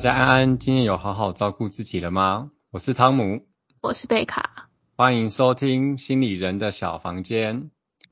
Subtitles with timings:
[0.00, 2.50] 家安安，今天有好好照顾自己了吗？
[2.70, 3.46] 我是汤姆，
[3.82, 7.70] 我是贝卡，欢迎收听心理人的小房间。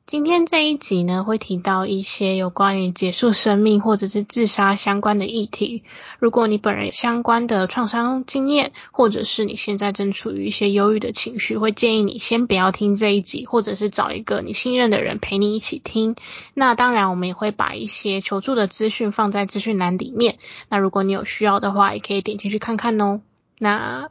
[0.09, 5.83] 今天这一集呢，会提到一些有关于结束生命或者是自杀相关的议题。
[6.19, 16.17] 如果你本人有相关的创伤经验，或者是你现在正处于一些忧郁的情绪，会建议你先不要听这一集，或者是找一个你信任的人陪你一起听。
[16.55, 20.39] 那当然，我们也会把一些求助的资讯放在资讯栏里面。
[20.71, 23.21] 那如果你有需要的话，也可以点进去看看哦。
[23.59, 24.09] 那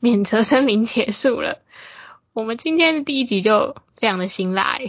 [0.00, 1.60] 免责声明结束了，
[2.32, 4.80] 我们今天的第一集就非常的辛辣。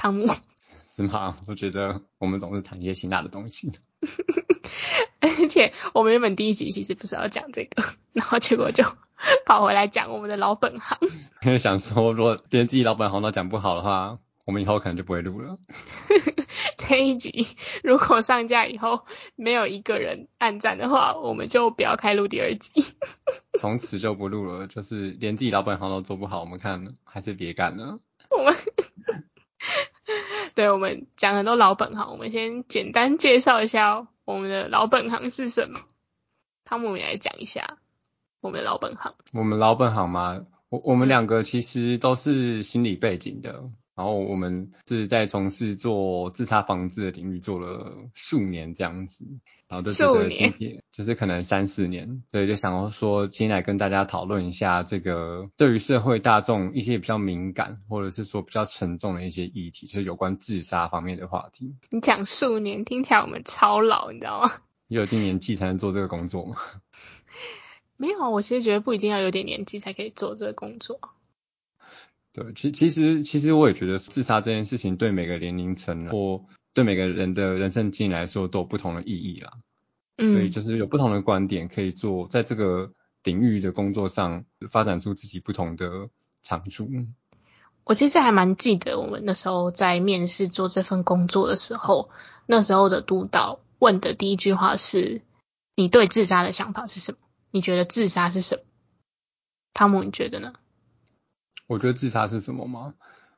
[0.00, 0.26] 汤姆，
[0.96, 1.36] 是吗？
[1.46, 3.70] 我觉得我们总是谈一些辛辣的东西，
[5.20, 8.82] 而且我们原本第一集其实不是要讲这个，然后结果就
[9.44, 10.96] 跑回来讲我们的老本行。
[11.42, 15.58] 因为想说，如果连自己老本行都讲不好的话，我们以后可能就不会录了。
[16.78, 17.46] 这一集
[17.84, 19.04] 如果上架以后
[19.36, 22.82] 没有一个人按赞的话，我们就不要开录第二集。
[23.58, 27.98] 从此就不录了，就是连自己老本行都做不好，我们看还是别干了。
[28.30, 28.54] 我们。
[30.60, 35.80] 对我们讲很多老本行，我们先简单介绍一下我们的老本行是什么。
[36.66, 37.78] 汤姆也来讲一下
[38.42, 39.14] 我们的老本行。
[39.32, 40.44] 我们老本行吗？
[40.68, 43.70] 我我们两个其实都是心理背景的。
[44.00, 49.26] 然后我们是在从事做自杀防治的领域做了数年这样子，
[49.68, 61.74] 然后就觉得今天就是可能三四年，所以就想要说今天来跟大家讨论一下这个对于社会大众一些比较敏感或者是说比较沉重的一些议题，就是有关自杀方面的话题。
[61.90, 64.50] 你讲数年听起来我们超老，你知道吗？
[64.88, 66.56] 有一定年纪才能做这个工作吗？
[67.98, 70.98] 没有啊，我其实觉得不一定要有点年纪才可以做这个工作。
[72.32, 79.52] 对，其其实其实我也觉得自杀这件事情对每个年龄层或对每个人的人生经历来说都有不同的意义啦。
[80.16, 80.32] 嗯。
[80.32, 82.92] 所以就是有不同的观点可以做，在这个
[83.24, 86.08] 领域的工作上发展出自己不同的
[86.42, 86.88] 长处。
[87.82, 92.10] 我其实还蛮记得我们那时候在面试做这份工作的时候，
[92.46, 95.22] 那时候的督导问的第一句话是
[95.74, 97.18] ：“你对自杀的想法是什么？
[97.50, 98.62] 你觉得自杀是什么？”
[99.74, 100.52] 汤姆，你觉得呢？
[101.70, 102.94] 我觉得自杀是什么吗？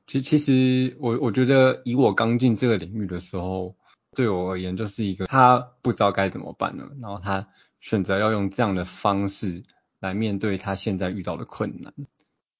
[0.06, 3.76] 其其实我我觉得以我刚进这个领域的时候，
[4.16, 7.48] 对我而言就是一个他不知道该怎么办了，然后他
[7.78, 9.64] 选择要用这样的方式
[10.00, 11.92] 来面对他现在遇到的困难。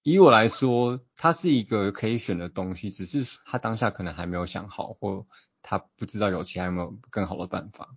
[0.02, 5.24] 以我来说，它是一个可以选的东西，只是他当下可能还没有想好，或
[5.62, 7.88] 他不知道有其他有没有更好的办法。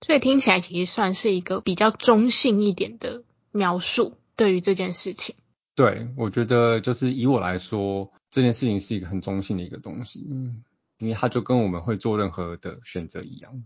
[0.00, 5.34] 所以听起来其实算是一个比较中性一点的描述，对于这件事情。
[5.76, 10.64] 对，我觉得就是以我来说，这件事情是一个很中性的一个东西，嗯，
[10.96, 13.62] 因为它就跟我们会做任何的选择一样。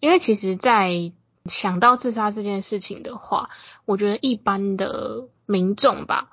[0.00, 1.12] 因为其实，在
[1.46, 3.48] 想到自杀这件事情的话，
[3.86, 6.28] 我觉得一般的民众吧，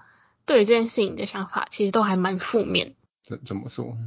[0.45, 2.95] 对于这件事情的想法，其实都还蛮负面。
[3.23, 3.97] 怎怎么说？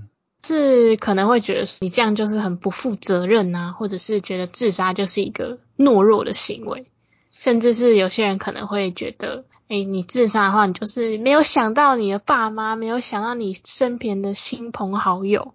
[0.44, 6.84] 是可能会觉得你这样就是很不负责任啊，或者是觉得自杀就是一个懦弱的行为，
[7.30, 9.46] 甚至是有些人可能会觉得。
[9.70, 15.54] 哎，你自杀的话，你就是没有想到你的爸妈，没有想到你身边的亲朋好友。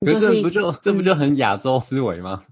[0.00, 2.44] 可是不就这不就很亚洲思维吗？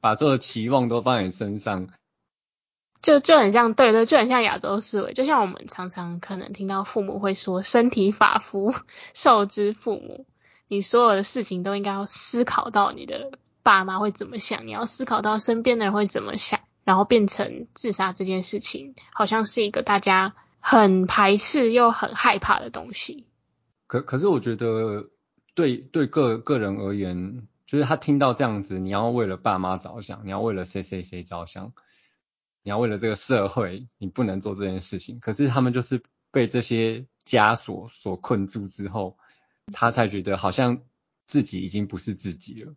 [0.00, 1.88] 把所有的期望都放在你身上，
[3.02, 5.12] 就就很像，对对，就很像亚洲思维。
[5.12, 8.72] 就像我们常常可能听到父母会说：“身体发肤，
[9.12, 10.24] 受之父母。”
[10.68, 13.32] 你所有的事情都应该要思考到你的
[13.64, 16.60] 爸妈会怎么想，你要思考到身边的人会怎么想。
[16.84, 23.26] 然后变成自杀这件事情，好像是一个大家很排斥又很害怕的东西。
[23.86, 25.10] 可可是我觉得，
[25.54, 31.72] 对对个个人而言，就是他听到这样子，你要为了爸妈着想，你要为了谁谁谁着想，
[32.62, 35.20] 你要为了这个社会，你不能做这件事情。
[35.20, 39.18] 可是他们就是被这些枷锁所困住之后，
[39.72, 40.82] 他才觉得好像
[41.26, 42.74] 自己已经不是自己了。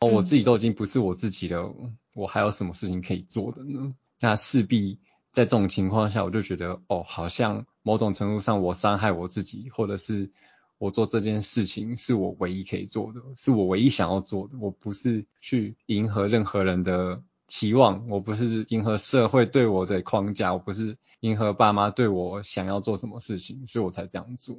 [0.00, 1.74] 哦，我自己都已经不是我自己了。
[2.14, 3.94] 我还有什么事情可以做的呢？
[4.20, 4.98] 那势必
[5.32, 10.30] 在这种情况下，我就觉得哦，好像某种程度上我伤害我自己，或者是
[10.78, 14.58] 我做这件事情是我唯一可以做的，是我唯一想要做的。
[14.58, 24.56] 我不是去迎合任何人的期望，我不是迎合社会对我的框架，我不是迎合爸妈对我想要做什么事情，所以我才这样做，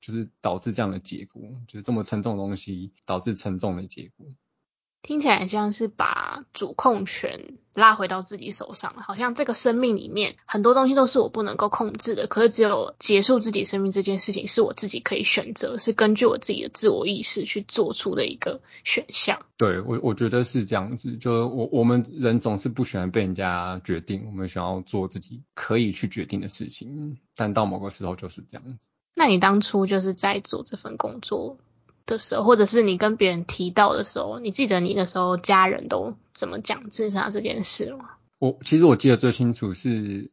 [0.00, 4.26] 就是导致这样的结果，就是这么沉重的东西导致沉重的结果。
[5.02, 19.40] 听起来像是把主控权拉回到自己手上，好像这个生命里面很多东西都是我不能够控制的，可是只有结束自己生命这件事情是我自己可以选择，是根据我自己的自我意识去做出的一个选项。
[19.56, 28.86] 对我，我觉得是这样子，就我我们人总是不喜欢被人家决定，我们想要做自己可以去决定的事情，但到某个时候就是这样子。
[29.14, 31.56] 那你当初就是在做这份工作？
[32.10, 38.10] 的时候，或者是你跟别人提到的时候，你记得你那时候家人都怎么讲自杀这件事吗？
[38.38, 40.30] 我其实我记得最清楚是，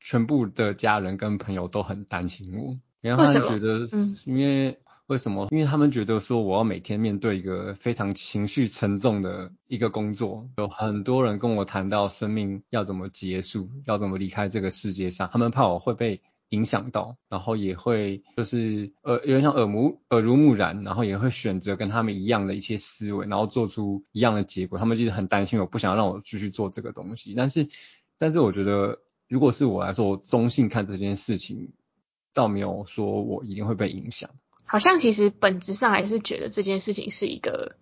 [0.00, 3.86] 全部的家人跟朋友都很担心我，然后他们觉得，
[4.24, 5.48] 因为为什么？
[5.50, 16.20] 因为他们觉得说我要每天面对一个非常情绪沉重的一个工作，有很多人跟我谈到生命要怎么结束，要怎么离开这个世界上，他们怕我会被。
[16.50, 24.78] 影响到，然后也会就是呃有点像耳目耳濡目染，然后也会选择跟他们一样的一些思维，然后做出一样的结果。
[24.78, 27.34] 他们其实很担心，我不想让我继续做这个东西。
[27.36, 27.68] 但是，
[28.18, 31.72] 但是我觉得，如果是我来说，我中性看这件事情，
[32.32, 34.30] 倒没有说我一定会被影响。
[34.64, 37.76] 好像其实本质上还是觉得这件事情是一个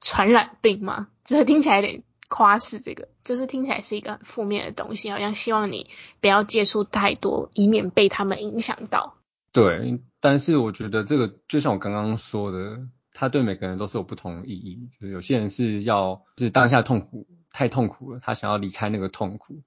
[0.00, 2.02] 传染病嘛，就是听起来有点。
[2.28, 5.88] 夸饰这个，就是听起来是一个很负面的东西，好像希望你
[6.20, 9.16] 不要接触太多，以免被他们影响到。
[9.52, 14.90] 对，但是我觉得这个就像我刚刚说的，他对每个人都是有不同的意义。
[14.98, 19.62] 就是有些人是要，是当下痛苦太痛苦了，他想要离开那个痛苦，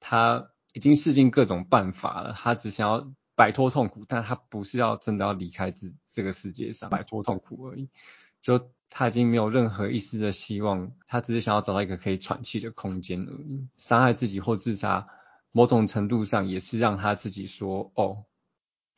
[0.00, 7.88] 他已经试尽各种办法了，他只想要摆脱痛苦，但他不是要真的要离开这这个世界上摆脱痛苦而已，
[8.42, 8.70] 就。
[8.96, 13.66] 他已经没有任何一丝的希望，他只是想要找到一个可以喘气的空间而已。
[13.76, 15.08] 伤害自己或自杀，
[15.50, 18.24] 某种程度上也是让他自己说：“哦，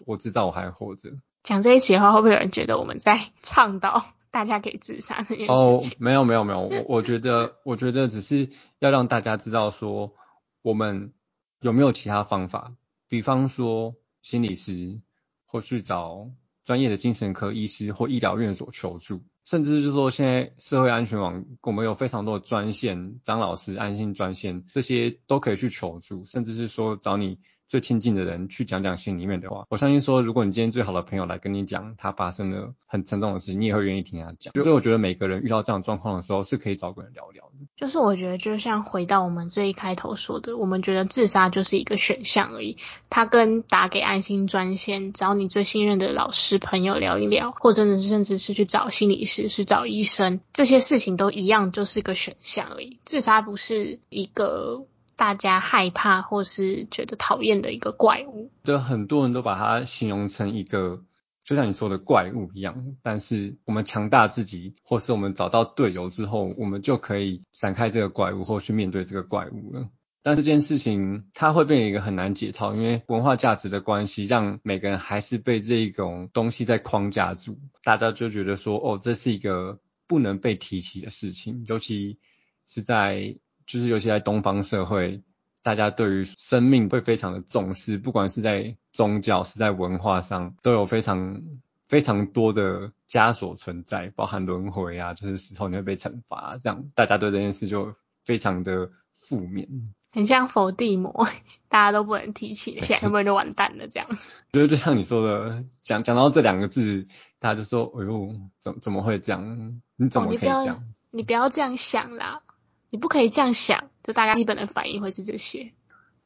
[0.04, 1.12] 我知道我还活着。”
[1.42, 5.92] 讲这一期的话，会不会有人觉得我们在倡导 大家可以自杀这件事情？
[5.92, 10.12] 哦，没有没有没有，我我觉得 我觉得只是要让大家知道说，
[10.60, 11.14] 我们
[11.60, 12.74] 有没有其他方法，
[13.08, 15.00] 比方说心理师，
[15.46, 16.28] 或去找
[16.66, 19.22] 专业的精神科医师或医疗院所求助。
[19.46, 27.38] 甚至就是说，现在社会安全网我们有非常多的专线，张老师安心专线，这些都可以去求助，甚至是说找你。
[27.68, 34.54] 最亲近的人去讲讲心里面的话，我相信说，如果你今天最好的朋友来跟你讲他发生了很沉重的事情，你也会愿意听他讲。
[34.54, 37.66] 所以我觉得每个人遇到这样状况的时候，是可以找个人聊聊的。
[37.76, 42.76] 就是我觉得，就像回到我们最一开头说的，我们觉得自杀就是一个选项而已。
[43.10, 53.00] 他跟打给安心专线，找你最信任的老师朋友聊一聊，或者是甚至是去找心理师、去找医生，这些事情都一样，就是一个选项而已。
[53.04, 54.86] 自杀不是一个。
[55.16, 61.02] 大家害怕或是觉得讨厌的一个怪物，就很多人都把它形容成一个，
[61.42, 62.94] 就像你说的怪物一样。
[63.02, 69.88] 但是我们强大自己，或是我们找到队友之后，我们就可以闪开这个怪物，或去面对这个怪物了。
[70.22, 77.58] 但这件事情它会变成一个很难解套，因为文化价值的关系，让每个人还是被这种东西在框架住。
[77.82, 82.18] 大家就觉得说，哦，这是一个不能被提起的事情，尤其
[82.66, 83.38] 是在。
[83.66, 85.22] 就是尤其在东方社会，
[85.62, 91.42] 大家对于生命会非常的重视，不管是在宗教是在文化上，都有非常
[91.88, 99.68] 非常多的枷锁存在，包含轮回啊，就是死后你会被惩罚，这样大家对这件事就非常的负面，
[100.12, 101.26] 很像佛地魔，
[101.68, 104.08] 大家都不能提起， 起来不然就完蛋了这样。
[104.52, 107.06] 就是就像你说的，讲讲到这两个字，
[107.40, 109.80] 大家就说，哎呦，怎怎么会这样？
[109.96, 110.84] 你怎么可以这样？
[111.10, 112.42] 你不要这样想啦。
[112.90, 115.72] 你不可以这样想，就大家基本的反应会是这些。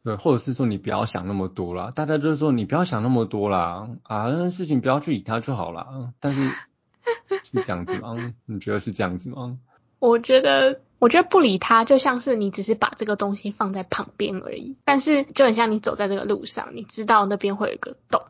[0.02, 6.12] 对，或者是说你不要想那么多啦，大家就是说你不要想那么多啦，啊，那事情不要去理他就好啦。
[6.20, 6.48] 但是
[7.44, 8.16] 是这样子吗？
[8.46, 9.58] 你觉得是这样子吗？
[9.98, 14.76] 我觉得，我觉得不理他就像是你只是把这个东西放在旁边而已。
[14.84, 18.22] 但是就很像你走在这个路上，你知道那边会有一个洞，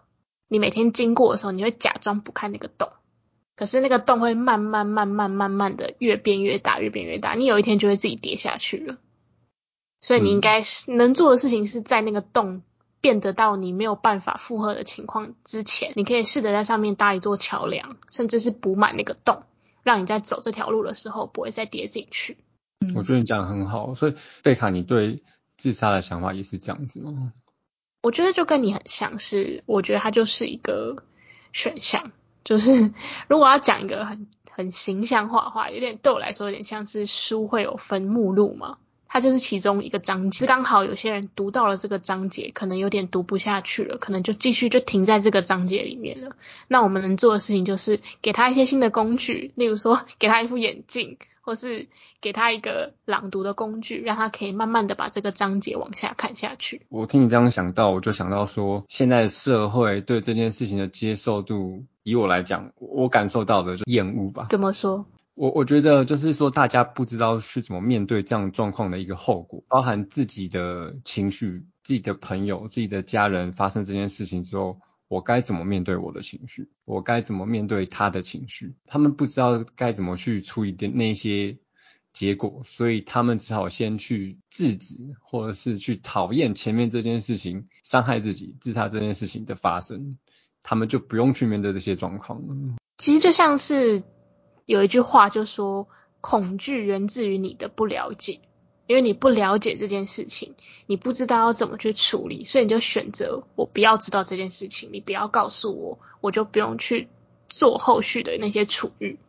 [0.48, 2.90] 你每天经过的时候，你会假装不看那个洞。
[3.60, 7.34] 可是那个洞会慢慢、慢慢、慢慢的越变越大，越变越大。
[7.34, 8.96] 你有一天就会自己跌下去了。
[10.00, 12.62] 所以你应该是能做的事情是在那个洞
[13.02, 19.42] 变得到你没有办法负荷的情况之前，你可以试着在上面搭一座桥梁，甚至是补满那个洞，
[19.82, 22.38] 让你在走这条路的时候不会再跌进去。
[22.96, 23.94] 我觉得你讲的很好。
[23.94, 25.22] 所以贝卡，你对
[25.58, 27.34] 自杀的想法也是这样子吗？
[28.00, 31.04] 我觉得就跟你很像是，我觉得它就是一个
[31.52, 32.10] 选项。
[32.50, 32.92] 就是
[33.28, 40.48] 如果要讲一个很很形象化的话，有点对我来说有点像是书会有分目录嘛，它就是其中一个章节。
[40.48, 46.34] 刚好有些人读到了这个章节，可能有点读不下去了，可能就继续就停在这个章节里面了。
[46.66, 51.18] 那我们能做的事情就是给他一些新的工具，例如说给他一副眼镜。
[51.42, 51.88] 或是
[52.20, 56.82] 给他一个朗读的工具，让他可以慢慢的把这个章节往下看下去。
[56.90, 64.48] 我听你这样想到，我就想到说，现在社会对这件事情的接受度，以我来讲，我感受到的就厌恶吧。
[64.50, 65.06] 怎么说？
[65.34, 74.80] 我我觉得就是说，大家不知道是怎么面对这样状况的一个后果，包含自己的情绪、自己的朋友、自己的家人发生这件事情之后。
[75.10, 76.70] 我该怎么面对我的情绪？
[76.84, 78.76] 我该怎么面对他的情绪？
[78.86, 81.58] 他们不知道该怎么去处理的那些
[82.12, 90.16] 结果，所以他们只好先去制止，或者是去讨厌前面这件事情伤害自己、自杀这件事情的发生，
[90.62, 92.54] 他们就不用去面对这些状况了。
[92.98, 94.02] 其实就像是
[94.66, 95.88] 有一句话就说
[96.20, 98.40] ：“恐惧源自于你的不了解。”
[98.86, 107.08] 因为你不了解这件事情，你不知道要怎么去处理，所以你就选择我不要知道这件事情，你不要告诉我，我就不用去
[107.48, 109.20] 做后续的那些处遇。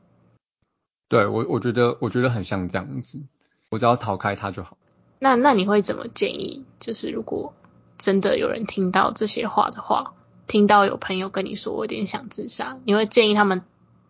[1.09, 3.21] 对我，我觉得我觉得很像这样子，
[3.69, 4.79] 我只要逃开他就好。
[5.19, 6.65] 那那你会怎么建议？
[6.79, 7.53] 就是如果
[7.99, 10.15] 真的有人听到这些话的话，
[10.47, 13.61] 听到有朋友跟你说我有点想自杀，你会建议他们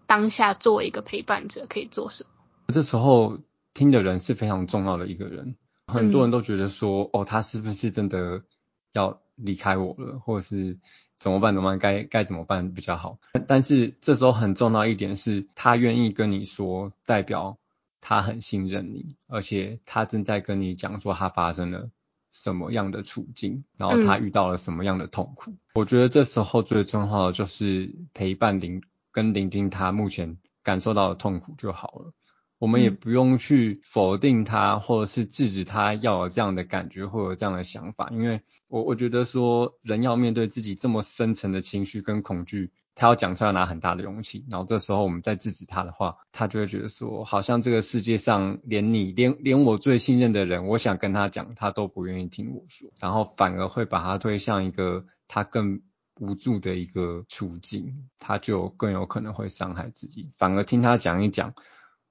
[0.07, 2.73] 当下作为一个陪伴者可以做什么？
[2.73, 3.39] 这时候。
[3.73, 5.55] 听的人是非常重要的一个人，
[5.87, 8.43] 很多人都觉得说，哦，他是不是真的
[8.91, 10.77] 要离开我了，或者是
[11.17, 11.55] 怎么办？
[11.55, 11.79] 怎么办？
[11.79, 13.17] 该该怎么办比较好？
[13.47, 17.59] 但是这时候很重要一点是，他愿意跟你说，代表
[18.01, 21.89] 他很信任你，而且他正在跟你讲说他发生了
[22.31, 25.53] 什么样的处境，然后他遇到了什么样的痛苦。
[25.75, 32.13] 我觉得这时候最重要的就是陪伴聆跟聆听他目前感受到的痛苦就好了。
[32.57, 55.81] 我们也不用去否定他，或者是制止他要有这样的感觉或有这样的想法，因为我我觉得说人要面对自己这么深层的情绪跟恐惧，他要讲出来拿很大的勇气，然后这时候我们再制止他的话，他就会觉得说好像这个世界上连你连连我最信任的人，我想跟他讲，他都不愿意听我说，然后反而会把他推向一个他更
[56.19, 61.53] 无助的一个处境，他就更有可能会伤害自己，反而听他讲一讲。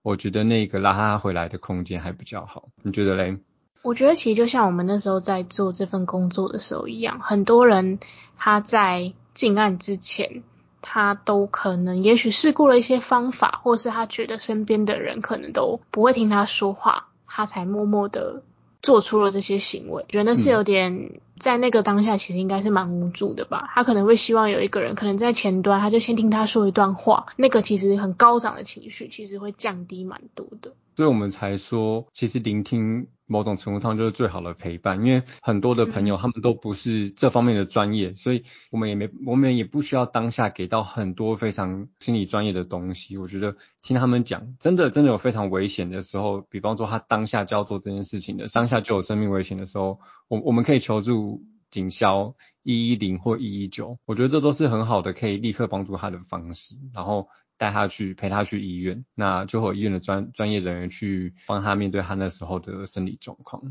[0.02, 3.38] 我觉得那个拉他回来的空间还比较好，你觉得嘞？
[3.82, 7.98] 我觉得其实就像我们那时候在做这份工作的时候一样，很多人
[8.38, 10.42] 他在进案之前，
[10.82, 18.42] 他都可能也许试过了一些方法，或是他觉得身边的人可能都不会听他说话，他才默默的
[18.82, 21.20] 做出了这些行为，觉得是有点。
[21.40, 23.70] 在那个当下，其实应该是蛮无助的吧。
[23.74, 27.28] 他可能会希望有一个人，可能在前端，他就先听他说一段话。
[27.36, 30.72] 那个其实很高涨的情绪，其实会降低蛮多的。
[31.00, 35.02] 所以我们才说，其实聆听某种程度上就是最好的陪伴。
[35.02, 43.16] 因为很多的朋友他们都不是这方面的专业，所以我们也没，我们也不需要当下给到很多非常心理专业的东西。
[43.16, 51.42] 我觉得听他们讲，真的真的有非常危险的时候，比方说他当下就要做这件事情的，当下就有生命危险的时候，我我们可以求助。
[51.70, 63.62] 警消一一零或一一九，我觉得这都是很好的，可以立刻帮助他的方式，然后带他去陪他去医院，那就和医院的专专业人员去帮他面对他那时候的生理状况。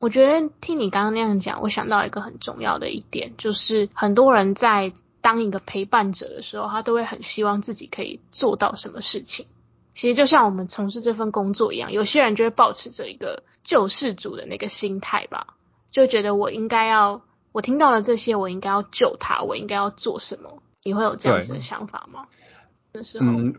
[0.00, 9.46] 我觉得听你刚刚那样讲，我想到一个很重要的一点，就是很多人在当一个陪伴者的时候，他都会很希望自己可以做到什么事情。
[9.92, 15.56] 其实就像我们从事这份工作一样，有些人就会保持着一个救世主的那个心态吧，
[15.90, 17.22] 就觉得我应该要。
[17.52, 20.62] 我听到了这些，我应该要救他，我应该要做什么？
[20.84, 22.26] 你会有这样子的想法吗？
[22.92, 23.54] 那时候，嗯，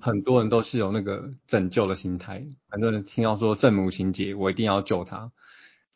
[0.00, 2.44] 很多人都是有那个拯救的心态。
[2.68, 5.30] 很多人听到说圣母情节，我一定要救他。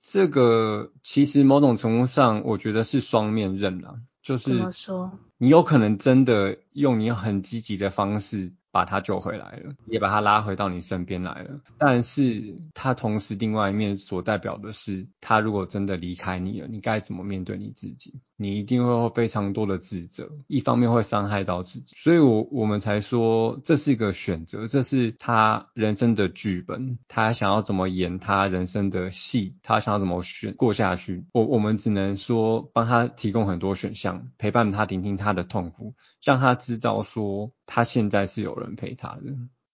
[0.00, 3.96] 这个其实某种程度上，我觉得是双面刃啦。
[4.22, 5.12] 就是怎么说？
[5.38, 8.52] 你有可能真的用你很积极的方式。
[8.76, 11.62] 把他救回来了，也把他拉回到你身边来了。
[11.78, 18.20] 但是，他同时另外一面所代表的是，他如果真的离开你了，你该怎么面对你自己？
[18.36, 21.94] 你一定会有非常多的自责，一方面会伤害到自己。
[21.96, 31.24] 所以，我我们才说这是一个选择，这是他人生的剧本，他想要怎么演他人生的戏，他想要怎么选过下去。
[31.32, 37.52] 我我们只能说帮他提供很多选项，陪伴他，聆听他的痛苦，让他知道说。
[37.68, 39.22] 他现在是有人陪他的。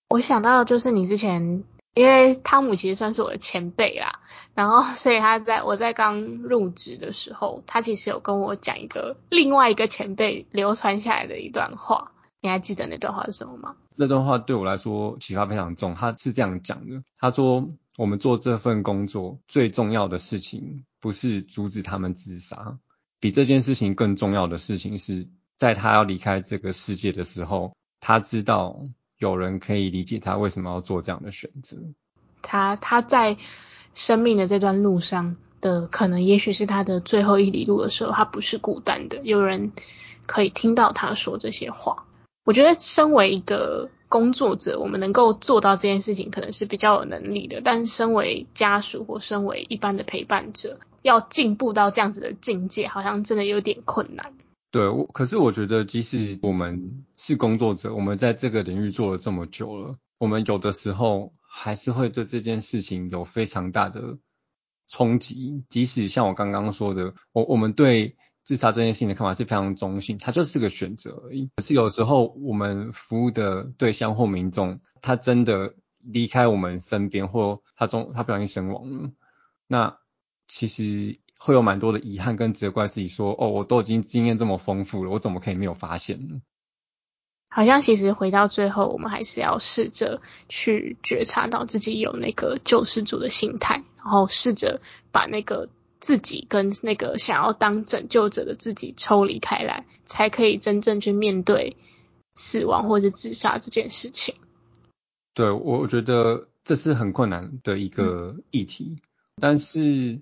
[0.09, 1.63] 我想到就是你之前，
[1.95, 4.21] 因为汤姆其实算是我的前辈啦，
[4.55, 12.13] 然后 所以他在我在刚入职的时候，他其实有跟我讲一个另外一个前辈流传下来的一段话。
[12.41, 13.77] 你还记得那段话是什么吗？
[13.95, 15.95] 那段话对我来说启发非常重。
[15.95, 22.79] 他是这样讲的：他说，我们做这份工作最重要的事情，不是阻止他们自杀，
[23.21, 27.73] 比这件事情更重要的事情是在他要离开这个世界的时候。
[28.01, 28.81] 他知道
[29.23, 31.77] 有人可以理解他为什么要做这样的选择，
[32.43, 33.37] 他他在
[33.95, 39.71] 生命的这段路上的可能，也许是他的最后一里路的时候，他不是孤单的，有人
[40.27, 42.05] 可以听到他说这些话。
[42.45, 47.61] 我觉得身为一个工作者，我们能够做到这件事情，可能是比较有能力的。
[47.63, 54.35] 但是身为家属或身为一般的陪伴者，要进步到这样子的境界，好像真的有点困难。
[54.73, 64.17] 对，我可是我觉得，即使我们是工作者，我们在这个领域做了这么久了，我们有的时候还是会对这件事情有非常大的
[64.89, 65.63] 冲击。
[65.69, 71.51] 即使像我刚刚说的，我我们对自杀这件事情的看法是非常中性，它就是个选择而已。
[71.57, 79.11] 可是有时候我们服务的对象或民众，他真的离开我们身边，或他中他不小心身亡了，
[79.67, 79.99] 那
[80.49, 81.21] 其实。
[81.45, 86.41] 会有蛮多的遗憾跟责怪自己，说哦，我都已经经验这么丰富了，我怎么可以没有发现呢？
[87.49, 94.81] 好像其实回到最后，我们还是要试着去觉察到自己有那个救世主的心态，然后试着
[95.11, 95.69] 把那个
[95.99, 101.77] 自己跟那个想要当拯救者的自己抽离开来，才可以真正去面对
[102.37, 104.37] 死亡或者自杀这件事情。
[105.35, 109.03] 对，我我觉得这是很困难的一个议题，
[109.41, 110.21] 但是。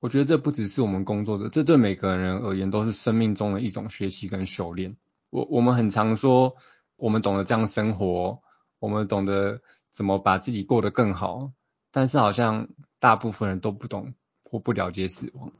[0.00, 4.96] 我觉得这不只是我们工作者，这对每个人而言都是生命中的一种学习跟修炼。
[5.28, 6.56] 我我们很常说，
[6.96, 8.40] 我们懂得这样生活，
[8.78, 11.52] 我们懂得怎么把自己过得更好，
[11.92, 15.52] 但是好像大部分人都不懂或不了解死亡，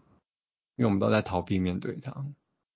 [0.76, 2.24] 因为我们都在逃避面对它。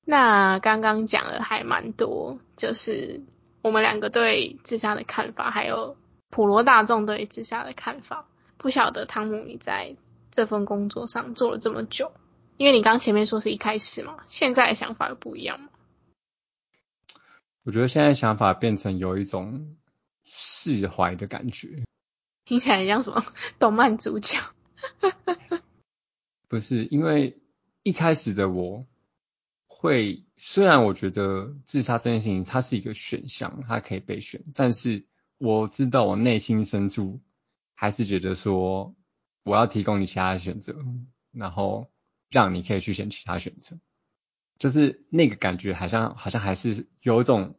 [0.05, 3.23] 那刚刚讲了还蛮多，就是
[3.63, 5.97] 我们两个对自杀的看法，还有
[6.29, 8.27] 普罗大众对自杀的看法。
[8.59, 9.97] 不晓得汤姆你在。
[10.35, 12.13] 这份工作上做了这么久，
[12.57, 15.69] 因为你刚前面说是一开始嘛，现在的想法有不一样吗？
[17.63, 19.77] 我觉得现在想法变成有一种
[20.25, 21.85] 释怀的感觉，
[22.45, 23.25] 听起来像什么
[23.61, 24.41] 动漫主角？
[26.49, 27.39] 不是，因为
[27.85, 28.85] 一开始的我
[29.69, 35.07] 会，虽然我觉得自杀这件事情它是一个选项，它可以被选，但是
[35.39, 37.21] 我知道我内心深处
[37.77, 38.97] 还是觉得说。
[39.45, 40.75] 我要提供你其他的选择，
[41.31, 41.91] 然后
[42.31, 43.79] 让你可以去选其他选择，
[44.59, 47.55] 就是那个感觉，好像好像还是有一种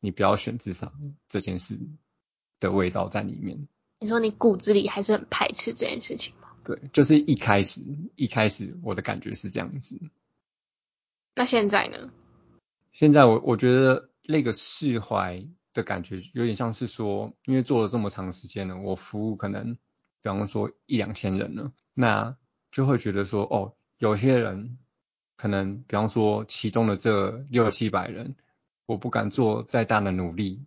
[0.00, 0.90] 你不要选自杀
[1.28, 1.78] 这件事
[2.58, 3.68] 的味道在里面。
[4.00, 6.48] 你说你骨子里还是很排斥这件事情吗？
[6.64, 7.82] 对，就是一开始
[8.16, 10.00] 一开始我的感觉是这样子。
[11.34, 12.10] 那现在呢？
[12.92, 19.76] 现在我我觉得那个释怀的感觉有点像是说，因为做了这么长时间了，我服务可能。
[20.28, 22.36] 比方说一两千人呢，那
[22.70, 24.76] 就会觉得说，哦，有些人
[25.38, 28.36] 可能，比方说其中的这六七百人，
[28.84, 30.66] 我不敢做再大的努力，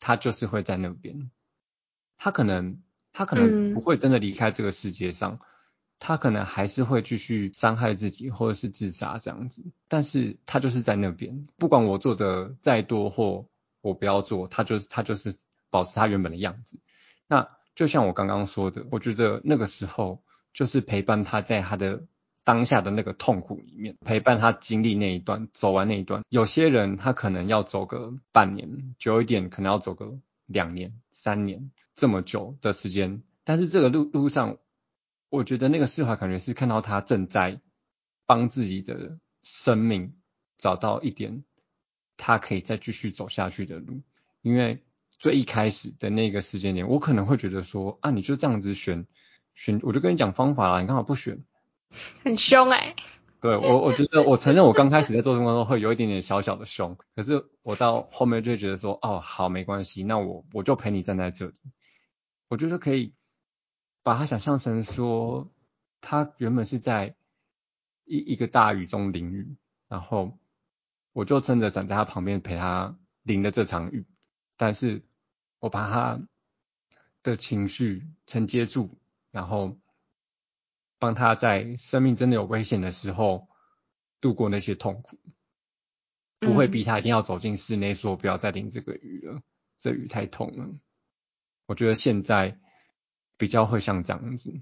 [0.00, 1.30] 他就是会在那边，
[2.16, 2.80] 他可能
[3.12, 5.40] 他可能不会真的离开这个世界上，
[5.98, 13.46] 他可能还是会继续伤害自己或者是自杀这样子，但是他就是在那边，不管我做的再多或
[13.82, 15.36] 我不要做，他就是他就是
[15.68, 16.80] 保持他原本的样子，
[17.26, 17.50] 那。
[17.82, 20.22] 就像我刚刚说的，我觉得那个时候
[20.54, 22.06] 就是陪伴他在他的
[22.44, 26.22] 当下的那个痛苦里面，陪伴他经历那一段，走完那一段。
[26.28, 30.16] 有些人他可能要走个半年，久一点可能要走个
[30.46, 33.24] 两年、三年这么久的时间。
[33.42, 34.58] 但是这个路路上，
[35.28, 37.58] 我觉得那个释怀感觉是看到他正在
[38.26, 40.14] 帮自己的生命
[40.56, 41.42] 找到一点
[42.16, 44.02] 他可以再继续走下去的路，
[44.40, 44.84] 因为。
[45.22, 49.06] 最一开始的那个时间点，我可能会觉得说啊，你就这样子选
[49.54, 51.44] 选，我就跟你讲方法啦，你干嘛不选，
[52.24, 52.96] 很凶哎。
[53.40, 61.54] 对我，我觉得我承认我刚开始在做这工作会有一点点小小的凶，可是我到后面就会觉得说，哦，好，没关系，那我我就陪你站在这里。
[62.48, 63.14] 我觉得可以
[64.02, 65.52] 把它想象成说，
[66.00, 67.14] 他原本是在
[68.04, 69.54] 一一个大雨中淋雨，
[69.86, 70.36] 然后
[71.12, 74.04] 我就撑着站在他旁边陪他淋的这场雨，
[74.56, 75.04] 但是。
[75.62, 76.20] 我把他
[77.22, 78.98] 的情绪承接住，
[79.30, 79.78] 然后
[80.98, 83.48] 帮他在生命真的有危险的时候
[84.20, 85.20] 度过那些痛苦，
[86.40, 89.40] 不会逼他一定要走进室内说不要再淋这个雨了，
[89.78, 90.68] 这雨太痛了。
[91.66, 92.58] 我觉得现在
[93.36, 94.60] 比较会像这样子，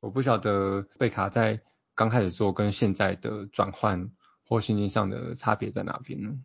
[0.00, 1.60] 我不晓得贝卡在
[1.94, 4.10] 刚开始做跟现在的转换
[4.42, 6.42] 或心情上的差别在哪边呢？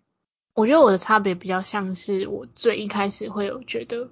[0.60, 4.10] 我觉得我的差别比较像是我最一开始会有觉得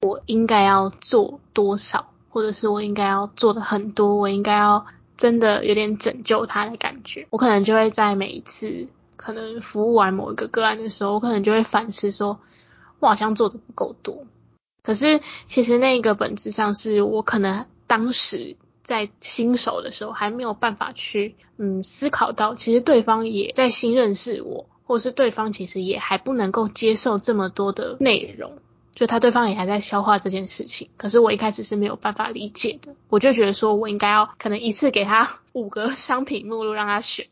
[0.00, 7.26] 我应该要做多少，或者是我应该要做的很多，我应该要真的有点拯救他的感觉。
[7.30, 12.38] 我可能就会在每一次可能服务完某一个个案的时候，我可能就会反思说，
[13.00, 14.26] 我好像做的不够多。
[14.84, 28.58] 可是其实那个本质上是我可能当时在新手的时候还没有办法去嗯思考到，其实对方也在新认识我，或是对方其实也还不能够接受这么多的内容，
[28.96, 30.90] 就他对方也还在消化这件事情。
[30.96, 37.28] 可是我一开始是没有办法理解的，我就觉得说我应该要可能一次给他 五个商品目录让他选，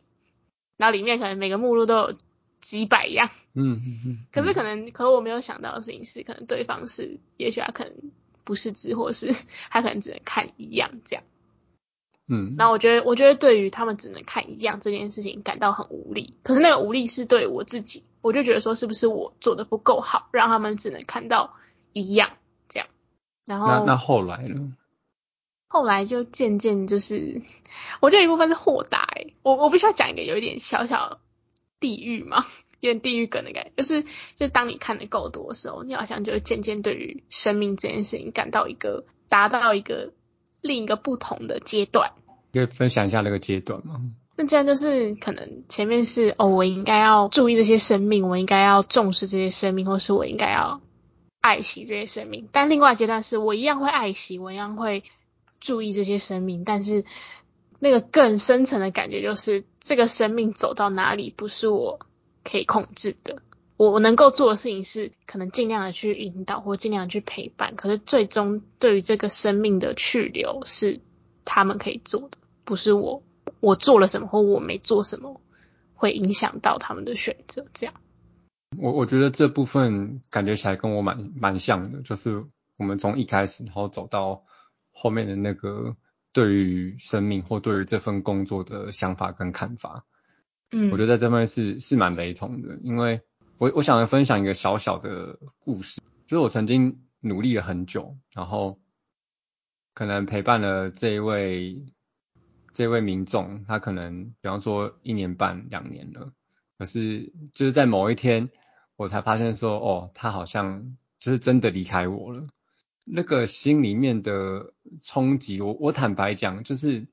[0.76, 2.14] 然后里面可能每个目录都有。
[2.60, 7.92] 几百样，嗯嗯嗯，可是可能，可我没有想到的事情是，可能对方是，也许他可能
[8.42, 9.32] 不是字，或是
[9.70, 11.22] 他可能只能看一样这样，
[12.28, 21.54] 嗯，那我觉得，我觉得对于他们只能看一样这件事情感到很无力，可是那个无力是对我自己，我就觉得说是不是我做的不够好，让他们只能看到
[21.92, 22.32] 一样
[22.68, 22.88] 这样，
[23.44, 24.74] 然后那那后来呢？
[25.68, 27.42] 后来就渐渐就是，
[28.00, 31.20] 我觉得一部分是豁达，哎，我我必须要讲一个有一点小小。
[31.80, 32.44] 地狱嘛，
[32.80, 40.12] 有点地狱梗的感觉，就是，就当你看的够多的时候，你好像就会渐渐对于生命这件事情感到一个达到一个
[40.60, 42.12] 另一个不同的阶段。
[42.52, 44.00] 可以分享一下那个阶段吗？
[44.36, 50.80] 那这样就是可能前面是哦，我应该要注意这些生命，我应该要重视这些生命，或是我应该要
[51.40, 52.48] 爱惜这些生命。
[52.52, 55.04] 但另外阶段是我一样会爱惜，我一样会
[55.60, 57.04] 注意这些生命，但是。
[57.80, 62.00] 那个更深层的感觉就是，这个生命走到哪里不是我
[62.42, 63.40] 可以控制的。
[63.78, 67.76] 我能够做的事情是，可能尽量的去引导或尽量去陪伴。
[67.76, 71.00] 可是最终对于这个生命的去留，是
[71.44, 73.22] 他们可以做的，不是我。
[73.60, 75.40] 我做了什么或我没做什么，
[75.94, 77.64] 会影响到他们的选择。
[77.72, 77.94] 这样，
[78.76, 82.44] 我我觉得这部分感觉起来跟我蛮蛮像的，就是
[82.76, 84.44] 我们从一开始然后走到
[84.92, 85.96] 后面的那个。
[86.30, 90.04] 对于生命或对于这份工作的想法跟看法，
[90.70, 93.22] 嗯，我觉得在这方面是是蛮雷同的，因为
[93.58, 98.78] 我我想分享一个小小的故事，就是我曾经努力了很久，然后
[99.94, 101.84] 可能陪伴了这一位
[102.72, 106.32] 这位民众，他可能比方说一年半两年了，
[106.78, 108.48] 可是就是在某一天，
[108.94, 112.46] 我才发现说，哦，他好像就是真的离开我了。
[113.04, 117.08] 那个心里面的冲击，我我坦白讲，就是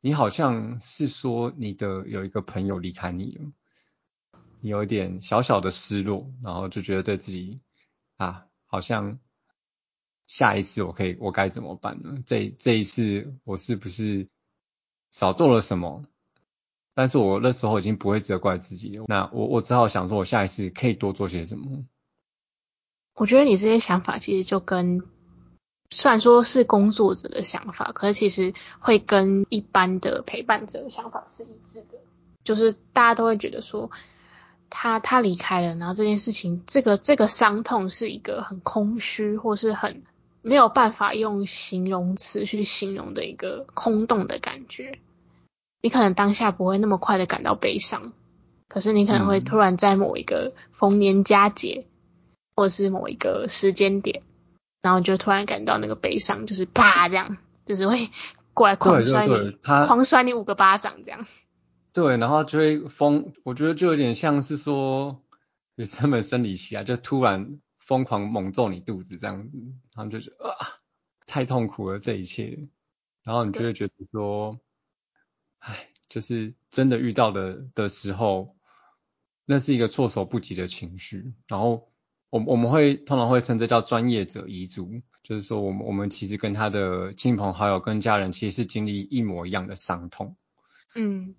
[0.00, 3.52] 你好像是说你的有一个朋友离开你了，
[4.62, 7.60] 有一点小小的失落，然后就觉得对自己
[8.16, 9.18] 啊，好像
[10.26, 12.22] 下一次我可以我该怎么办呢？
[12.26, 14.28] 这这一次我是不是
[15.10, 16.04] 少做了什么？
[16.94, 21.84] 但是我那时候已经不会责怪自己了，那我我只好想说，我下一次可以多做些什么？
[23.14, 25.02] 我觉得你这些想法其实就跟。
[25.92, 31.98] 虽然说是工作者的想法，可是其实会跟一般的陪伴者的想法是一致的。
[32.44, 33.90] 就是大家都会觉得说，
[34.70, 40.02] 他他离开了，然后这件事情，这个这个伤痛是一个很空虚，或是很
[40.40, 44.98] 没有办法用形容词去形容的一个空洞的感觉。
[45.82, 48.12] 你可能当下不会那么快的感到悲伤，
[48.68, 51.86] 可是你可能会突然在某一个逢年佳节，
[52.54, 54.22] 或者是某一个时间点。
[54.82, 58.08] 然后就突然感到那个悲伤，就是啪这样，就是会
[58.54, 61.26] 过来狂摔你，狂摔你五个巴掌这样。
[61.92, 65.22] 对，然后就会疯，我觉得就有点像是说，
[65.74, 69.58] 女生们生理期啊，就突然疯狂猛揍你肚子这样子，
[69.94, 70.80] 然后就觉得啊，
[71.26, 72.68] 太痛苦了这一切，
[73.22, 74.60] 然后你就会觉得说，
[75.58, 78.56] 唉，就是真的遇到的的时候，
[79.44, 81.88] 那是一个措手不及的情绪，然后。
[82.32, 90.36] 我我们会通常会称这叫专业者遗族，就是说我们我们其实跟他的亲朋好友跟家人其实是经历一模一样的伤痛，
[90.94, 91.34] 嗯，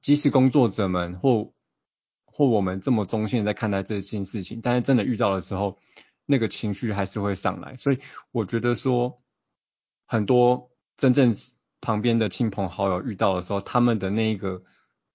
[0.00, 1.52] 即使工作者们或
[2.24, 5.78] 或我们这么中性在看待这件事情，但是真的遇到的时候，
[6.26, 7.98] 那个情绪还是会上来，所以
[8.32, 9.22] 我觉得说
[10.06, 11.34] 很多真正
[11.80, 14.62] 旁边的亲朋好友遇到的时候，他们的那个。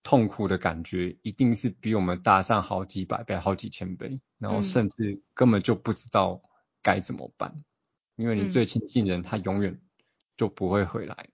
[0.07, 6.43] 痛苦的感觉一定是比我们大上好几百倍、好几千倍，然后甚至根本就不知道
[6.83, 7.63] 该怎么办，
[8.15, 9.81] 因为你最亲近人他永远
[10.37, 11.29] 就不会回来。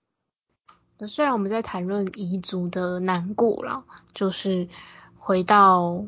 [1.02, 4.70] 那虽然我们在谈论彝族的难过了，就是
[5.18, 6.06] 回到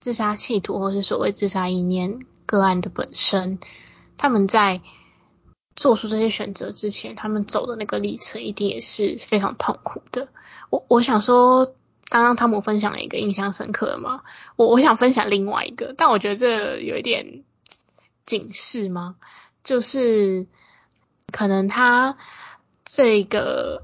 [0.00, 3.58] 自杀企图或是所谓自杀意念个案的本身，
[4.16, 4.80] 他们在
[5.76, 10.28] 做出这些选择之前，他们走的那个历程一定也是非常痛苦的。
[10.70, 11.74] 我我想说。
[12.08, 14.20] 刚刚汤姆分享了一个印象深刻的嘛，
[14.56, 17.42] 我我想分享另外一个，但我觉得这有一点
[18.26, 19.16] 警示吗？
[19.64, 20.46] 就是
[21.30, 22.18] 可能他
[22.84, 23.82] 这个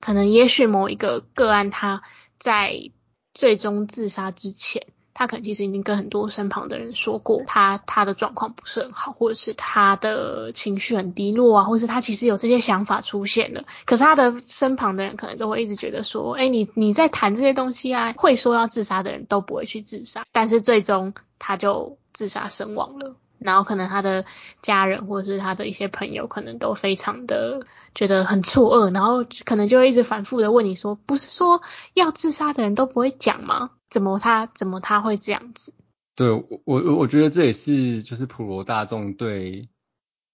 [0.00, 2.02] 可能也许某一个个案他
[2.38, 2.90] 在
[3.34, 23.16] 最终自杀之前，他可能其实已经跟很多身旁的人说过，他他的状况不是很好，或者是他的情绪很低落啊，或者是他其实有这些想法出现了，可是他的身旁的人可能都会一直觉得说，哎，你你在谈这些东西啊，会说要自杀的人都不会去自杀，但是最终他就自杀身亡了。
[23.38, 24.24] 然后可能他的
[24.62, 31.62] 家人或者是他的一些朋友，可能都非常的觉得很错愕，然后可能就会一直反复的问你说，不是说
[31.94, 33.70] 要自杀的人都不会讲吗？
[33.88, 35.72] 怎么他怎么他会这样子？
[36.14, 39.68] 对我我我觉得这也是就是普罗大众对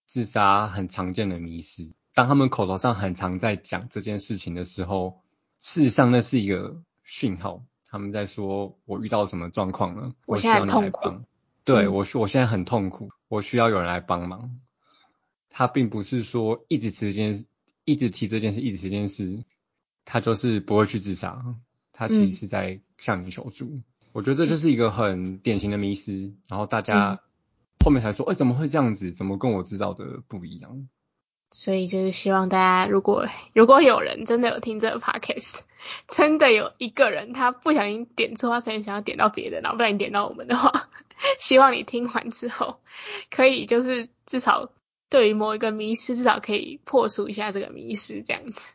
[0.06, 1.92] 自杀很常见的迷失。
[2.14, 5.20] 当他们口头上很常在讲这件事情的时候，
[5.60, 11.10] 事实上那是一个讯号，他们在说我遇到什么状况了，我现在很痛苦。
[11.64, 14.60] 对我说，我现在很痛苦，我需要有人来帮忙。
[15.48, 17.44] 他并不是说一直提这件，
[17.84, 19.44] 一直提这件事，一直提这件事，
[20.04, 21.42] 他就是不会去自杀。
[21.92, 23.80] 他其实是在向你求助。
[24.12, 26.34] 我觉得这就是一个很典型的迷失。
[26.48, 27.20] 然后大家
[27.84, 29.12] 后面才说，哎，怎么会这样子？
[29.12, 30.88] 怎么跟我知道的不一样？
[31.52, 35.60] 所以就是希望大家，如果 如果有人真的有听这个 podcast，
[36.08, 40.88] 真的有一个人他不小心点错，他可能想要点到别的，然后不小心点到我们的话，
[41.38, 42.80] 希望你听完之后，
[43.30, 44.70] 可以就是至少
[45.08, 48.74] 对于某一个迷失，至少可以破除一下这个迷失，这样子。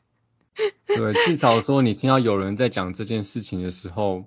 [0.88, 4.26] 对，至少说你听到有人在讲这件事情的时候，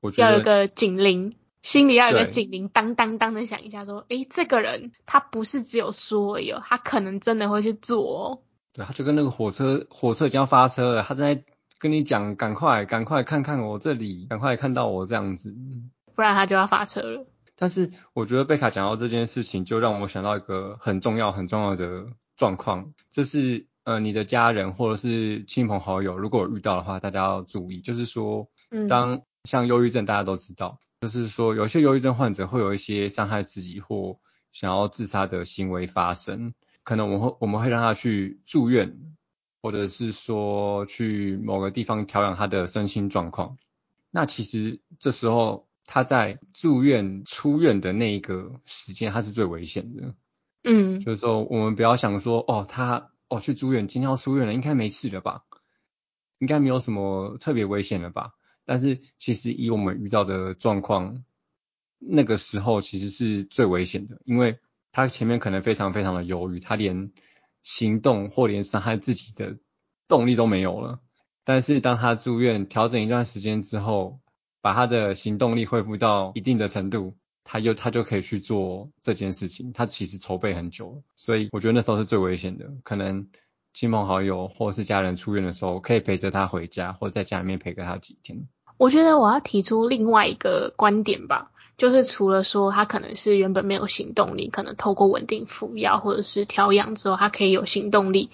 [0.00, 1.36] 我觉得要有个警铃。
[1.60, 8.42] 心里要有个警铃，当当当的响一下，说：“诶，这个人他不是只有说而已，他可能真的会去做。”哦。
[8.72, 11.42] 对，他就跟那个火车，火车已经要发车了，他正在
[11.80, 15.52] 跟你讲：“赶快，赶快看看我这里，赶快看到我这样子，
[16.14, 17.26] 不然他就要发车了。”
[17.60, 28.48] 但是我觉得贝卡讲到这件事情，就让我想到一个很重要、很重要的状况，就是呃，你的家人或者是亲朋好友，如果遇到的话，大家要注意，就是说，
[28.88, 30.78] 当像忧郁症，大家都知道。
[31.00, 34.18] 就是说，有些忧郁症患者会有一些伤害自己或
[34.52, 38.98] 想要自杀的行为发生，可能我们会我们会让他去住院，
[39.62, 43.58] 或者是说去某个地方调养他的身心状况。
[44.10, 50.14] 那其实这时候他在住院出院的那一个时间，他是最危险的。
[50.62, 55.44] 嗯，就是说我们不要想说，哦，他哦去住院，今天要出院了，应该没事了吧？
[56.38, 58.32] 应该没有什么特别危险了吧？
[58.66, 61.24] 但是其实以我们遇到的状况，
[61.98, 64.58] 那个时候其实是最危险的，因为
[64.92, 67.12] 他前面可能非常非常的犹豫，他连
[67.62, 69.56] 行动或连伤害自己的
[70.06, 71.00] 动力都没有了。
[71.44, 74.20] 但是当他住院调整一段时间之后，
[74.68, 79.72] 把他的行动力恢复到一定的程度，他又他就可以去做这件事情。
[79.72, 82.66] 他其实筹备很久，所以我觉得那时候是最危险的。
[82.82, 83.28] 可能
[83.72, 88.46] 亲朋好友或是家人出院的时候，可以陪着他回家，或者在家里面陪个他几天。
[88.76, 98.28] 我觉得我要提出另外一个观点吧，就是除了说他可能是原本没有行动力，可能透过稳定服药或者是调养之后，他可以有行动力，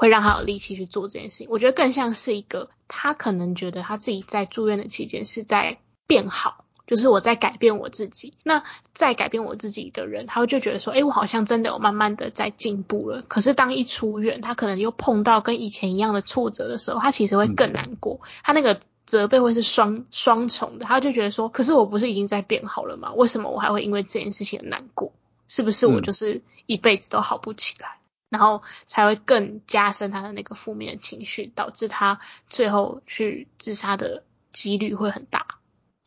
[0.00, 1.48] 会让他有力气去做这件事情。
[1.50, 8.32] 我觉得更像是一个，他可能觉得他自己在住院的期间是在变好，就是我在改变我自己。
[8.42, 13.20] 那在改变我自己的人，他会就觉得说，哎，我好像真的有慢慢的在进步了。
[13.28, 18.20] 可是当一出院，他可能又碰到跟以前一样的挫折的时候，他其实会更难过。
[18.42, 18.80] 他那个。
[19.06, 23.12] 责备会是双双重的，他就觉得说，可是我不是已经在变好了吗？
[23.14, 25.12] 为什么我还会因为这件事情难过？
[25.48, 27.96] 是不是我就是一辈子都好不起来？
[28.30, 35.46] 然后才会更加深他的那个负面的情绪，导致他最后去自杀的几率会很大。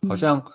[0.10, 0.52] 好像，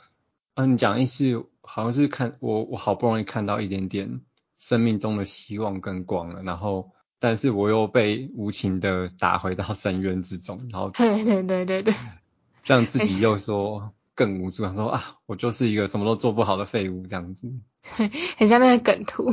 [0.54, 4.22] 嗯，你讲意思好像是看我，我好不容易看到一点点
[4.56, 6.90] 生命中的希望跟光了，然后。
[7.20, 11.92] 但是我又被无情的打回到深渊之中，然后对对对对对，
[12.62, 17.52] 让自己又说更无助，想说啊，我就是一个什么都做不好的废物这样子，
[18.38, 19.32] 很像那个梗图。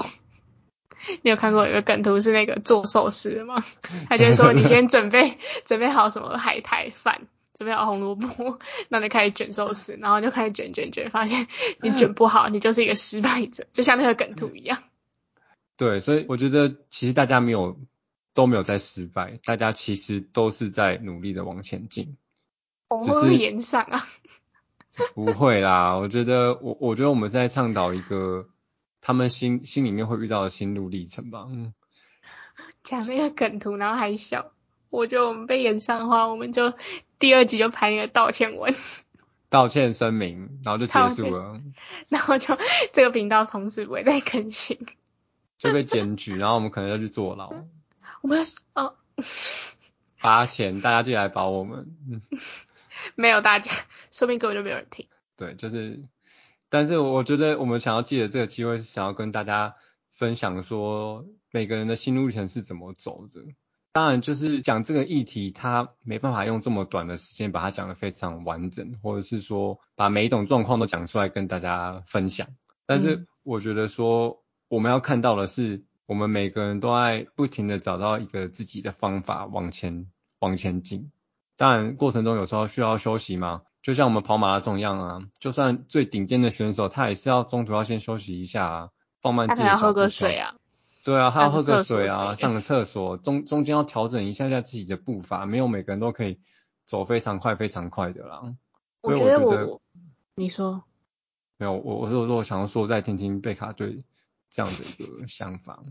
[1.24, 3.64] 你有看过一个梗图是那个做寿司的吗？
[4.10, 7.22] 他就说你先准备准备好什么海苔饭，
[7.54, 11.48] 准备好红萝卜，然后就开始卷寿司，然后就开始卷卷卷，发现
[11.82, 14.84] 你卷不好，你就是一个失败者，就像那个梗图一样。
[15.78, 17.78] 对，所以我觉得其实大家没有
[18.34, 22.18] 都没有在失败，大家其实都是在努力的往前进。
[23.04, 24.04] 只是言上啊，
[25.16, 28.48] 不会啦，我觉得我我觉得我们在倡导一个
[29.06, 31.46] 他们心心里面会遇到的心路历程吧。
[31.48, 31.76] 嗯，
[32.82, 34.52] 讲那个梗图，然后还笑，
[34.90, 36.74] 我觉得我们被演上的话，我们就
[37.20, 38.74] 第二集就拍一个道歉文，
[39.48, 41.62] 道歉声明，然后就结束了，
[42.10, 42.58] 然后就
[42.94, 44.80] 这个频道从此不会再更新。
[45.60, 47.54] 就被检举，然后我们可能要去坐牢。
[48.24, 48.96] 我们哦，
[50.18, 51.96] 罚钱，大家进来保我们。
[53.14, 53.72] 没有大家，
[54.10, 55.08] 说明根本就没有人听。
[55.38, 56.04] 对，就是
[56.76, 59.76] 但是我觉得我们想要借着这个机会，是想要跟大家
[60.12, 63.40] 分享说每个人的心路历程是怎么走的。
[63.94, 72.50] 当然，就是讲这个议题，他没办法用这么短的时间把它讲得非常完整，或者是说把每一种状况都讲出来跟大家分享。
[72.86, 80.08] 但是我觉得说我们要看到的是，我们每个人都在不停的找到一个自己的方法往前
[80.40, 81.10] 往前进。
[81.56, 88.90] 当然，过程中有时候需要休息嘛，就像我们跑马拉松一样啊，就算最顶尖的选手，他也是要中途要先休息一下啊，
[89.22, 90.56] 放慢自己喝个水啊。
[91.04, 96.40] 对啊，他要喝个水啊，上个厕所，中中间要调整一下下自己的步伐，没有每个人都可以
[96.88, 98.56] 走非常快非常快的啦。
[99.02, 99.80] 我觉得我，
[100.34, 100.84] 你说，
[101.58, 104.04] 没有，我我说我想要说再听听贝卡对
[104.50, 105.84] 这样的一个想法。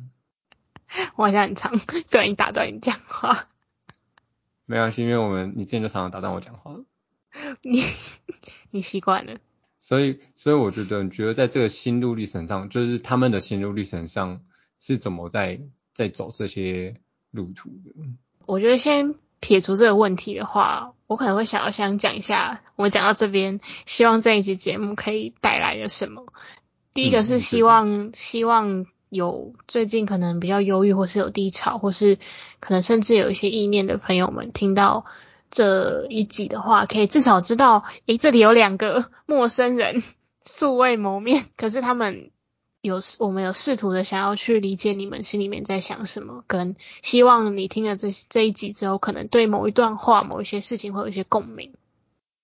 [1.14, 1.78] 我好像很常
[2.10, 3.46] 对你打断你讲话。
[4.66, 6.84] 没关系，因为我们你之前就常常打断我讲话了。
[7.62, 7.84] 你
[8.70, 9.38] 你习惯了。
[9.78, 14.40] 所以所以我觉得，你觉得在这个心路历程上，就是他们的心路历程上。
[14.86, 15.60] 是怎么在
[15.94, 16.96] 在走这些
[17.30, 17.94] 路途的？
[18.44, 26.26] 我觉得先撇除这个问题的话，我可能会想要想讲一下，我们讲到这边，希望这一集节目可以带来了什么？
[26.92, 32.18] 第一个是希望希望有最近可能比较忧郁，或是有低潮，或是
[32.60, 35.06] 可能甚至有一些意念的朋友们，听到
[35.54, 40.02] 这一集的话，可以至少知道，诶，这里有两个 陌生人
[40.44, 42.30] 素未谋面，可是他们。
[42.84, 51.72] 有我们有试图的想要去理解你们心里面在想什么，跟希望你听了这这一集之后，可能对某一段话、某一些事情会有一些共鸣。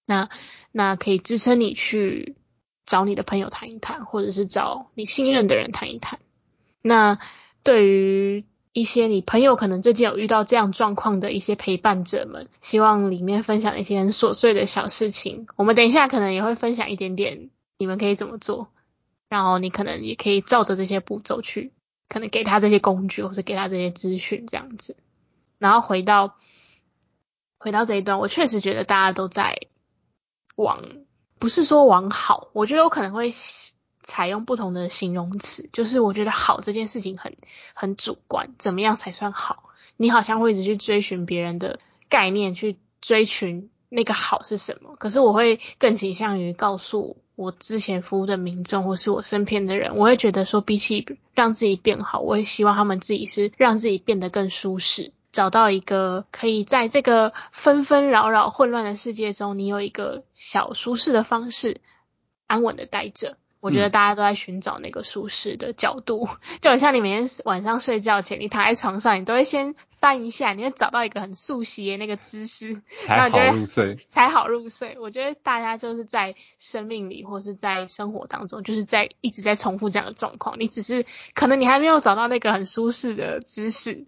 [0.07, 0.31] 那
[0.73, 2.37] 那可以支撑你去
[2.87, 6.19] 找你的朋友谈一谈，或者是找你信任的人谈一谈。
[6.81, 7.19] 那
[7.63, 15.47] 对于一些你朋友可能最近有遇到这样状况的一些陪伴者们，希望里面分享一些很琐碎的小事情。
[15.57, 18.69] 我们等一下可能也会分享一点点，你们可以怎么做。
[19.29, 21.73] 然后你可能也可以照着这些步骤去，
[22.09, 24.97] 可能给他这些工具，或者给他这些资讯这样子。
[25.59, 26.37] 然后回到
[27.59, 29.69] 回到这一段，我确实觉得大家都在
[30.57, 30.83] 往，
[31.39, 33.33] 不是说往好，我觉得我可能会
[34.11, 37.37] 采用不同的形容词，就是我觉得好这件事情很
[37.75, 39.71] 很主观，怎么样才算好？
[39.97, 44.97] 你好像会一直去追寻别人的概念，去追寻那个好是什么？
[44.99, 47.17] 可是我会更倾向于告诉。
[47.37, 61.81] 我之前服务的民众，或是我身边的人，我会觉得说，比起让自己变好，我也希望他们自己是让自己变得更舒适，找到一个可以在这个纷纷扰扰、混乱的世界中，你有一个小舒适的方式，
[62.47, 63.39] 安稳的待着。
[63.61, 66.29] 我觉得大家都在寻找那个舒适的角度，
[66.63, 74.97] 就很像你每天晚上睡觉前，你躺在床上，你都会先翻一下，你会找到一个很速的那个姿势，才好入睡， 才好入睡。
[74.99, 80.59] 我觉得大家就是在生命里或是在生活当中，就是在一直在重复这样的状况。
[80.59, 84.07] 你只是可能你还没有找到那个很舒适的姿势，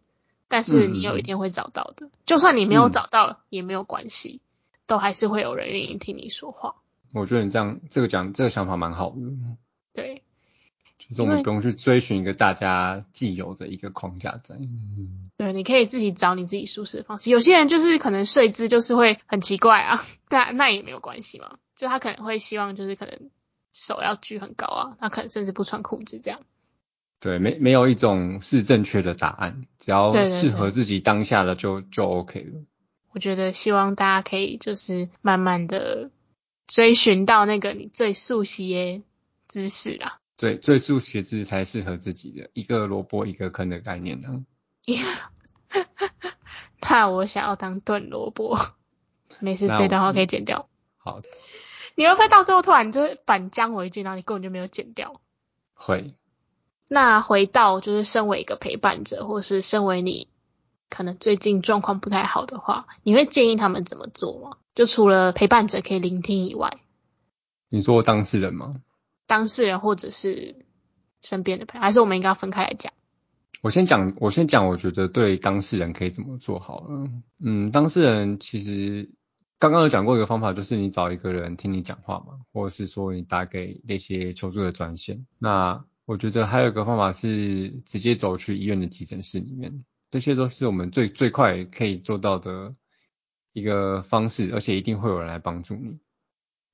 [0.49, 2.09] 但是你有一天会找到的。
[2.25, 4.41] 就算你没有找到也没有关系，
[4.87, 6.77] 都还是会有人愿意听你说话。
[7.15, 9.17] 我觉得你这样这个讲这个想法蛮好的，
[9.93, 10.23] 对，
[10.99, 17.31] 就是我们不用去追寻一个大家既有的一个框架在，嗯对，你可以自己找你自己舒适的方式。
[17.31, 23.31] 有些人就是可能睡姿就是会很奇怪啊，但那也没有关系嘛，就他可能会希望就是可能
[23.73, 26.41] 手要举很高啊，他可能甚至不穿裤子这样。
[27.21, 32.63] 对，没没有一种是正确的答案，只要适合自己当下的就就 OK 了。
[33.13, 36.11] 我觉得希望大家可以就是慢慢的。
[36.73, 39.03] 追寻到那个你最熟悉的
[39.47, 44.47] 姿势啦，对，最熟悉的姿势才适合自己的一个萝卜一个坑的概念呢。
[46.81, 48.59] 那我想要当炖萝卜，
[49.39, 50.71] 没事，这段话可以剪掉。
[50.97, 51.21] 好，
[51.95, 55.21] 你会不会到最后突然就是反将回去，然后你根本就没有剪掉？
[55.75, 56.15] 会。
[56.89, 60.29] 那回到就是身为一个陪伴者，或是身为你
[60.89, 64.57] 可能最近状况不太好的话，你会建议他们怎么做吗？
[64.75, 66.79] 就除了陪伴者可以聆听以外，
[67.69, 68.77] 你说当事人吗？
[69.27, 70.65] 当事人或者是
[71.21, 72.93] 身边的朋友，还是我们应该要分开来讲？
[73.61, 77.09] 我先讲，我先讲，我觉得对当事人可以怎么做好了。
[77.39, 79.11] 嗯，当事人其实
[79.59, 85.27] 刚刚有讲过一个方法，就是你找一个人听你讲话嘛，或者是说你打给那些求助的专线。
[85.39, 92.75] 那我觉得还有一个方法是直接走去医院的急诊室里面，这些都是我们最最快可以做到的。
[93.53, 95.99] 一个方式，而且一定会有人来帮助你。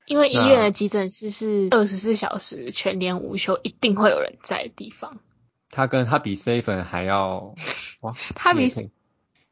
[0.07, 5.21] 因为医院的急诊室是二十四小时全年无休，一定会有人在的地方。
[5.71, 7.55] 他跟他比 seven 还要
[8.01, 8.71] 哇，他比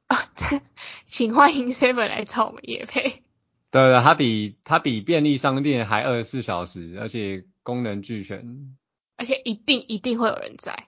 [0.06, 0.30] 啊，
[1.04, 3.22] 请欢迎 seven 来找我们叶配。
[3.70, 8.74] 对对，它比它比便利商店还二十四小时，而且功能俱全，
[9.16, 10.86] 而且一定一定会有人在。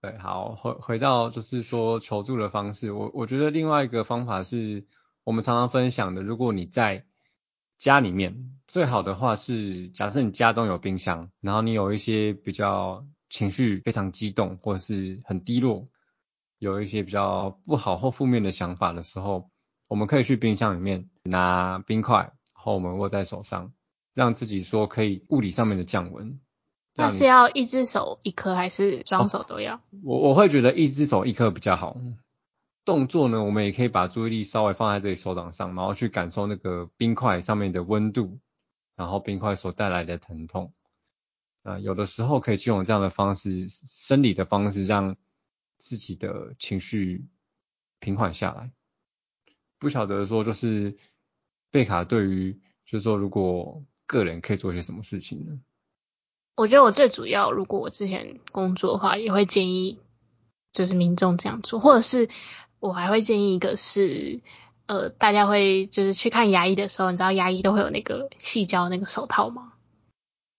[0.00, 4.84] 对，好，回回到就是说求助的方式，我我觉得另外一个方法是
[5.24, 7.04] 我们常常分享的，如果你在
[7.78, 15.88] 家里面，最好的话是假设你家中有冰箱，然后你有一些比较情绪非常激动或者是很低落，
[16.58, 19.50] 有一些比较不好或负面的想法的时候，
[19.88, 23.72] 我们可以去冰箱里面拿冰块，然后我们握在手上，
[24.14, 26.40] 让自己说可以物理上面的降温。
[26.96, 29.80] 那是要一只手一颗还是双手都要？
[30.02, 31.96] 我我会觉得一只手一颗比较好。
[32.84, 38.38] 动作呢，我们也可以把注意力稍微放在这里手掌上，然后去感受那个冰块上面的温度，
[38.96, 40.72] 然后冰块所带来的疼痛。
[41.62, 45.16] 啊，有的时候可以去用这样的方式，生理的方式，让
[45.76, 47.26] 自己的情绪
[47.98, 48.72] 平缓下来。
[49.78, 50.96] 不晓得说就是
[51.70, 55.60] 贝卡对于就是说如果个人可以做些什么事情呢？
[56.56, 59.98] 我觉得我最主要，如果我之前工作的话，也会建议
[60.72, 62.28] 就是民众这样做，或者是
[62.80, 64.40] 我还会建议一个是，
[64.86, 69.72] 呃，大家会就是去看牙医的时候，你知道牙医都会有那个细胶那个手套吗？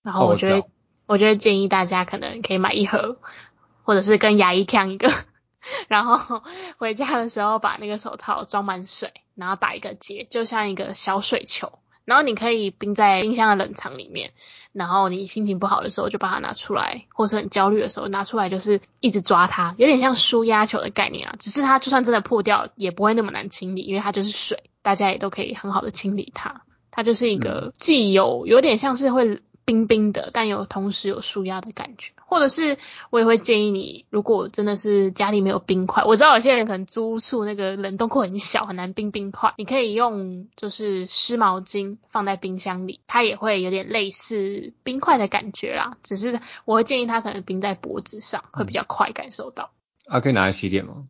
[0.03, 0.67] 然后我觉得，
[1.07, 3.17] 我觉得建议大家可能可以买一盒，
[3.83, 5.11] 或者是跟牙医抢一个，
[5.89, 6.43] 然后
[6.77, 11.79] 回家的时候把那个手套装满水，然后打一个结，就像一个小水球。
[12.05, 14.31] 然后你可以冰在冰箱的冷藏里面，
[14.73, 21.35] 然后你心情不好的时候就把它拿出来，或是很焦虑的时候拿出来，就是一直抓它，有点像输压球的概念啊。
[21.39, 26.63] 只是它就算真的破掉，也不会那么难清理，因为它就是水，大家也都可以很好的清理它。
[26.89, 29.41] 它就是一个既有有点像是会。
[29.71, 32.77] 冰冰的，但有同时有舒压的感觉，或者是
[33.09, 45.95] 我也会建议你，如果真的是家里没有冰块，我知道有些人可能租处那个冷冻库很小，很难冰冰块，你可以用就是湿毛巾放在冰箱里，它也会有点类似冰块的感觉啦。
[46.03, 49.71] 只是我会建议它可能冰在脖子上，会比较快感受到。
[50.05, 51.05] 啊，可以拿来洗脸吗？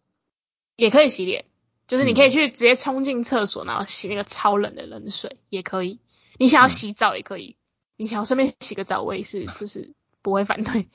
[0.75, 1.45] 也可以洗脸，
[1.87, 5.99] 就是你可以去直接冲进厕所，然后洗那个超冷的冷水也可以。
[6.37, 7.55] 你想要洗澡也可以。
[8.01, 9.93] 你想要顺便洗个澡，我也是，就是
[10.23, 10.87] 不会反对，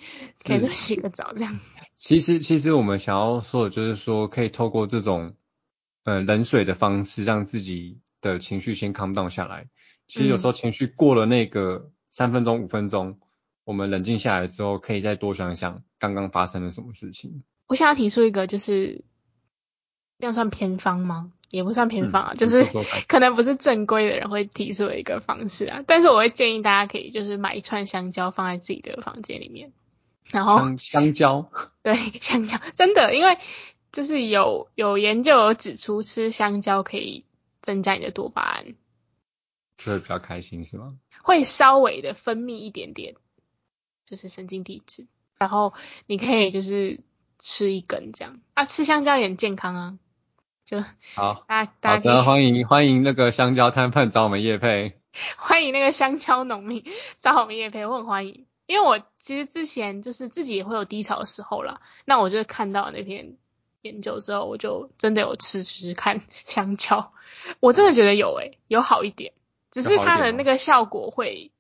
[0.43, 1.57] 可以顺便洗个澡这样。
[1.95, 5.37] 其实，其实我们想要说的就是说，可以透过这种
[6.03, 9.69] 呃冷水的方式，让自己的情绪先 calm down 下来。
[10.09, 13.21] 其实有时候情绪过了那个三分钟、五分钟，
[13.63, 17.45] 我们冷静下来之后，可以再多想想刚刚发生了什么事情。
[17.69, 19.05] 我想要提出一个，就是
[20.19, 21.33] 这样算偏方吗？
[21.49, 22.67] 也不算偏方啊，就是
[23.09, 25.83] 可能不是正规的人会提出的一个方式啊。
[25.87, 29.73] 但是我会建议大家可以就是买一串香蕉放在自己的房间里面，
[30.31, 31.47] 然后香香蕉
[31.83, 33.39] 对香蕉真的，因为
[33.93, 37.25] 就是有有研究有指出吃香蕉可以
[37.63, 38.75] 增加你的多巴胺，
[39.79, 40.97] 就会比较开心是吗？
[41.23, 43.15] 会稍微的分泌一点点，
[44.05, 45.07] 就是神经递质，
[45.39, 45.75] 然后
[46.07, 47.01] 你可以就是
[47.39, 49.99] 吃一根这样啊，吃香蕉也很健康啊。
[50.67, 50.83] 就
[51.15, 54.99] 好，大大好的，欢迎欢迎那个香蕉摊贩找我们叶配，
[55.39, 56.85] 欢迎那个香蕉农民
[57.21, 63.37] 找我们叶配，我很欢迎，因为我其实之前就是自己也会有低潮的时候啦，那我就看到那篇
[63.83, 67.13] 研究之后，我就真的有吃吃看香蕉，
[67.61, 69.35] 我真的觉得有诶，有好一点，
[69.71, 71.53] 只是它的那个效果会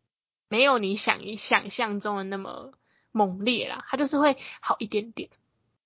[0.49, 2.73] 没有你想想象中的那么
[3.13, 5.29] 猛烈啦，它就是会好一点点，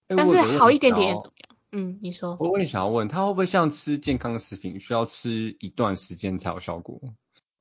[0.09, 1.50] 但是好一点点怎么样？
[1.73, 2.37] 嗯，你说。
[2.41, 7.01] 我问你想要问，它会不会像吃健康食品，需要吃一段时间才有效果？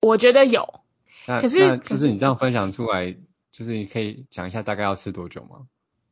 [0.01, 0.81] 我觉得有。
[1.27, 3.15] 那可是，就是你这样分享出来，
[3.51, 5.67] 就是你可以讲一下大概要吃多久吗？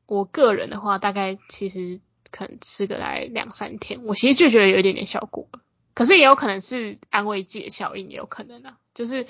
[0.06, 5.48] 我个人的话，大概其实可能吃个来两三天，我其实就觉得有一点点效果。
[5.93, 8.78] 可是也有可能是安慰剂的效应，也有可能啊。
[8.93, 9.26] 就是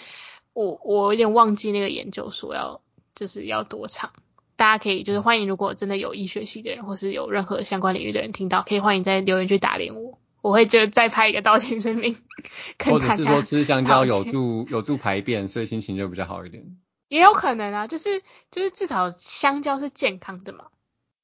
[0.51, 2.81] 我我有点忘记那个研究说要
[3.15, 4.11] 就是要多长。
[4.57, 12.17] 大家可以就是欢迎，如果真的有医学系的人，或是有任何相关领域的人听到，可以欢迎在留言区打脸我，我会就再拍一个道歉声明。
[12.83, 16.77] 或者是说吃香蕉有助有助排便，所以心情就比较好一点。
[17.07, 20.65] 也有可能啊，就是就是至少香蕉是健康的嘛，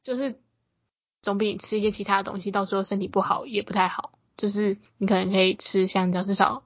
[0.02, 0.40] 就是
[1.22, 4.12] 总比你吃一些其他的东西，到时候身体不好也不太好。
[4.38, 6.64] 就是你可能可以吃香蕉，至少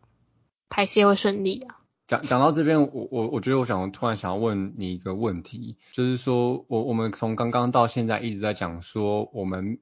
[0.69, 1.76] 排泄会顺利啊。
[2.07, 9.79] 讲讲到这边，我我我觉得我想突然想要问你一个问题，就是说我我们从刚刚到现在一直在讲说，我们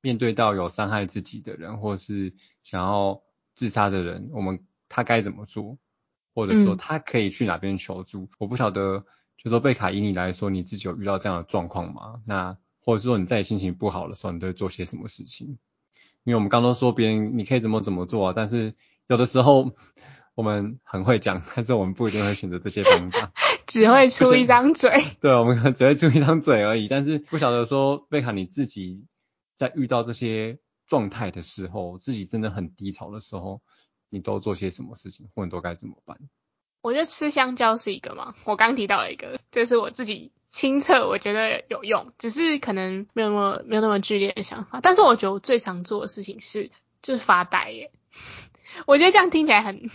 [0.00, 3.22] 面对到有伤害自己的人，或是想要
[3.54, 5.78] 自杀的人，我们他该怎么做，
[6.34, 8.28] 或者说他可以去哪边求助？
[8.38, 9.04] 我不晓得，
[9.38, 12.20] 就说贝卡以你来说，你自己有遇到这样的状况吗？
[12.26, 15.56] 那或者说你在心情不好的时候，你都会做些什么事情？
[16.24, 18.74] 因为我们刚刚说别人你可以怎么怎么做啊，但是
[19.06, 19.72] 有的时候。
[20.34, 23.32] 我们很会讲，但是我们不一定会选择这些方法。
[23.66, 25.04] 只会出一张嘴。
[25.20, 29.06] 对，我们可能只会出一张嘴而已，但是不晓得说贝卡你自己
[29.56, 30.58] 在遇到这些
[30.88, 33.60] 状态的时候，自己真的很低潮的时候，
[34.08, 36.18] 你都做些什么事情，或者都该怎么办？
[36.82, 44.80] 我觉得吃香蕉是一个嘛，我刚提到了一个，这是我自己亲测，我觉得有用，只是可能没有那么没有那么剧烈的想法。
[44.80, 46.70] 但是我觉得我最常做的事情是
[47.02, 47.92] 就是发呆耶，
[48.86, 49.90] 我觉得这样听起来很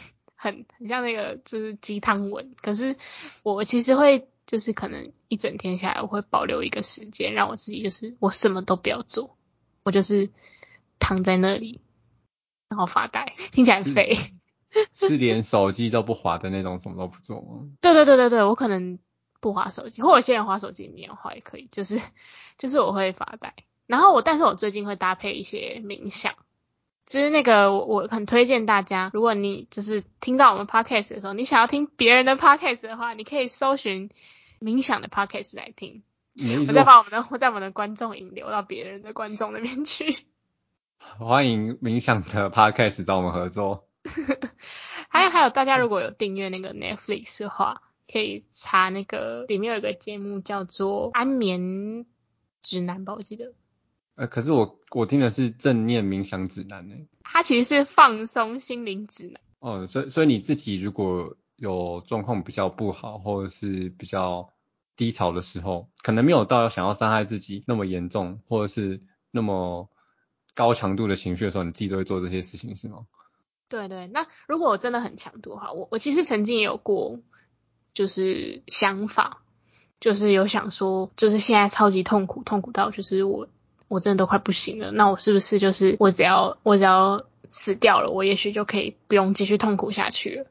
[0.46, 2.96] 很很像那个就是鸡汤文，可是
[3.44, 9.38] 我其实会就是可能一整天下来，我会保留一个时间让我自己就是我什么都不要做，
[9.84, 10.30] 我就是
[11.00, 11.82] 躺在那里
[12.70, 14.18] 然后发呆，听起来很废。
[14.94, 17.70] 是连手机都不滑的那种，什么都不做吗？
[17.82, 19.00] 对对对对对，我可能
[19.40, 22.00] 不滑手机，或者有些人滑手机你也滑也可以，就是
[22.60, 23.56] 就是我会发呆。
[23.88, 26.36] 然后我，但是我最近会搭配一些冥想，
[27.06, 34.10] 其实那个我我很推荐大家，如果你就是听到我们 podcast 的时候，你想要听别人的 podcast 的话，你可以搜寻
[34.60, 36.04] 冥想的 podcast 来听。
[36.68, 40.26] 我再把我们的我在我们的观众引流到别人的观众那边去。
[41.20, 43.88] 欢迎冥想的 podcast 找我们合作。
[45.08, 52.06] 还有还有，大家如果有订阅那个 Netflix 的话，可以查那个里面有一个节目叫做《安眠
[52.62, 53.54] 指南》吧，我记得。
[54.16, 56.96] 呃，可是我我听的是正念冥想指南呢。
[57.24, 59.42] 它其实是放松心灵指南。
[59.60, 64.54] 哦，所以所以你自己如果有状况比较不好，或者是比较
[64.96, 69.02] 低潮的时候，可能没有到想要伤害自己那么严重，或者是
[69.32, 69.90] 那么
[70.54, 73.06] 高强度的情绪的时候，你自己都会做这些事情，是吗？
[73.68, 77.20] 对对，那如果我真的很强度哈，我我其实曾经也有过，
[77.94, 79.42] 就是想法，
[80.00, 83.50] 就是有想说，就是现在超级痛苦，痛苦到就是我
[83.88, 90.46] 我真的都快不行了，那我是不是就是我只要我只要死掉了，我也许就可以不用继续痛苦下去了。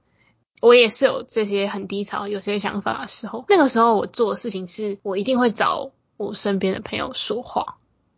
[0.60, 7.76] 我也是有这些很低潮、有些想法的时候，那个时候我做的事情是我一定会找我身边的朋友说话。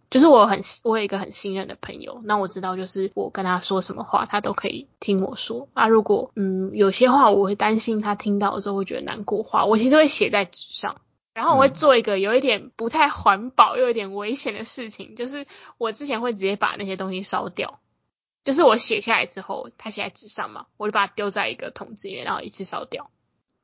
[0.09, 5.69] 就是我很我有一个很信任的朋友，那我知道就是我跟他说什么话，他都可以听我说。
[5.75, 11.01] 啊，如果嗯有些话我会担心他听到之后会觉得难过话，我其实会写在纸上，
[11.37, 17.79] 然后我会做一个有一点不太环保又有点危险的事情，就是我之前会直接把那些东西烧掉。
[18.43, 23.11] 就是我写下来之后，他写在纸上嘛，我就把它丢在一个桶子里面，然后一次烧掉。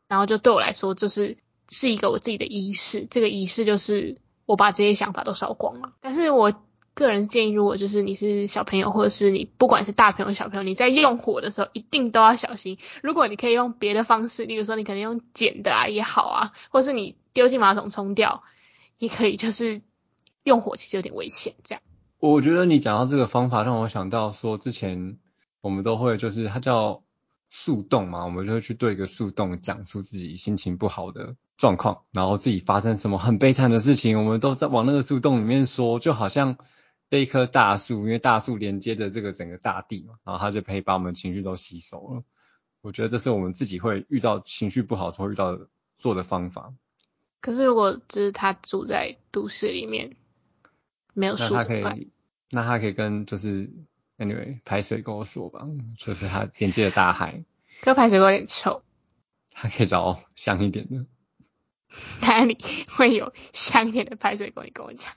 [0.06, 3.06] 然后就对我来说，就是是一个我自己的仪式。
[3.10, 4.18] 这个仪式就是。
[4.44, 6.52] 我把这些想法都烧光了，但是我
[6.94, 12.76] 个人建议，如果就是你是小朋友，或者是你不管是大朋友小朋友，你在用火的时候一定都要小心。
[13.02, 18.42] 如果你可以用别的方式，例如说你可能用剪的啊也好啊，或是你丢进马桶冲掉，
[18.98, 19.82] 也可以，就是
[20.42, 21.54] 用火其实有点危险。
[21.62, 21.82] 这样，
[22.18, 25.18] 我觉得你讲到这个方法，让我想到说之前
[25.60, 27.02] 我们都会就是它叫
[27.50, 31.36] 速冻嘛，我们就会去对一个速冻讲出自己心情不好的。
[31.58, 36.56] 状况，然后自己发生什么很悲惨的事情，我们都在往那个树洞里面说，就好像
[37.08, 42.24] 被一棵大树，因为大树连接着这个整个大地嘛，然后它就可以把我们情绪都吸收了。
[42.80, 45.56] 我觉得这是我们自己会遇到情绪不好时候遇到
[45.98, 46.74] 做的方法。
[47.42, 50.16] 可是如果就是他住在都市里面，
[51.12, 52.10] 没有树，那他可以，
[52.50, 53.70] 那他可以跟就是
[54.16, 55.66] anyway 排水沟说吧，
[55.98, 57.44] 就是他连接的大海。
[57.82, 58.82] 可排水沟有点臭。
[59.50, 61.04] 他可以找香一点的。
[62.22, 62.56] 哪里
[62.88, 64.62] 会有香一点的排水沟？
[64.62, 65.12] 你跟我讲。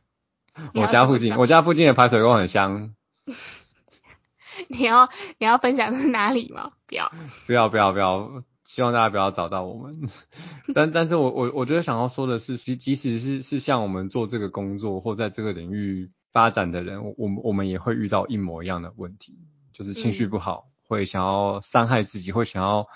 [0.73, 2.95] 我家附近，我家附近的排水沟很香。
[4.67, 6.71] 你要你要分享是哪里吗？
[6.87, 7.11] 不要。
[7.45, 9.93] 不要不要不要，希望大家不要找到我们。
[10.75, 19.37] 但但是我我我觉得想要说的是，即即使是是像我们做这个工作或在这个领域发展的人，我们我们也会遇到一模一样的问题，
[19.71, 22.87] 就是情绪不好，会想要伤害自己，会想要。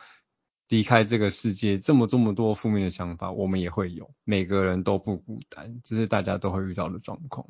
[0.67, 7.47] 离开这个世界，这么这么多负面的想法，我们也会有，每个人都不孤单，这是大家都会遇到的状况。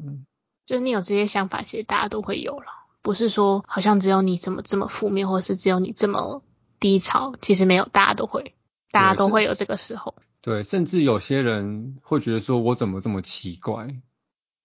[0.65, 2.67] 就你有这些想法，其实大家都会有了，
[3.01, 6.41] 不是说好像只有你怎么这么负面，或是只有你这么
[6.79, 8.55] 低潮，其实没有，大家都会，
[8.91, 10.15] 大家都会有这个时候。
[10.41, 13.87] 对，甚至有些人会觉得说，我怎么这么奇怪，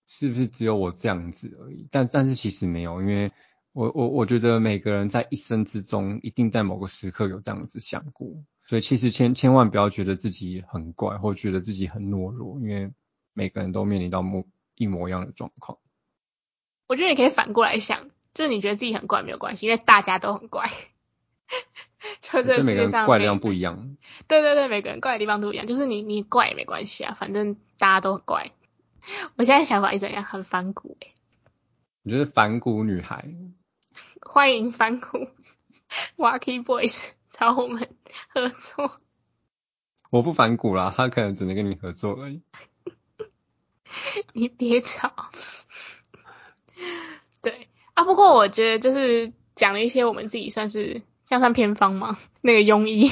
[0.06, 1.88] 是不是只有我这样子而已？
[1.90, 3.32] 但但是其实没有，因为。
[3.76, 8.28] 我我我觉得每个人在一生之中，一定在某个时刻有这样子想过，
[8.64, 12.92] 所以其实千千万不要觉得自己很怪，或觉得自己很懦弱，因为
[13.32, 14.46] 每个人都面临到模
[14.76, 15.78] 一模一样的状况。
[16.86, 20.70] 我觉得你可以反过来想，就是你觉得自己很怪没有关系，因为大家都很怪。
[22.20, 23.96] 就这世界上怪的地方不一样。
[24.28, 28.52] 对对对，每个人怪的地方都一样，就是你你怪也没关系啊，反正大家都很怪。
[29.36, 31.08] 我现在想法一怎样，很反骨哎。
[32.02, 33.24] 你觉得反骨女孩？
[34.20, 35.28] 欢迎反骨
[36.16, 37.88] ，Wacky Boys 找我们
[38.28, 38.96] 合作。
[40.10, 42.42] 我不反骨啦，他可能只能跟你合作而已。
[44.32, 45.30] 你别吵。
[47.40, 52.16] 对啊，不过我觉得就是讲了一些我们自己算是像算偏方吗？
[52.40, 53.10] 那个庸医。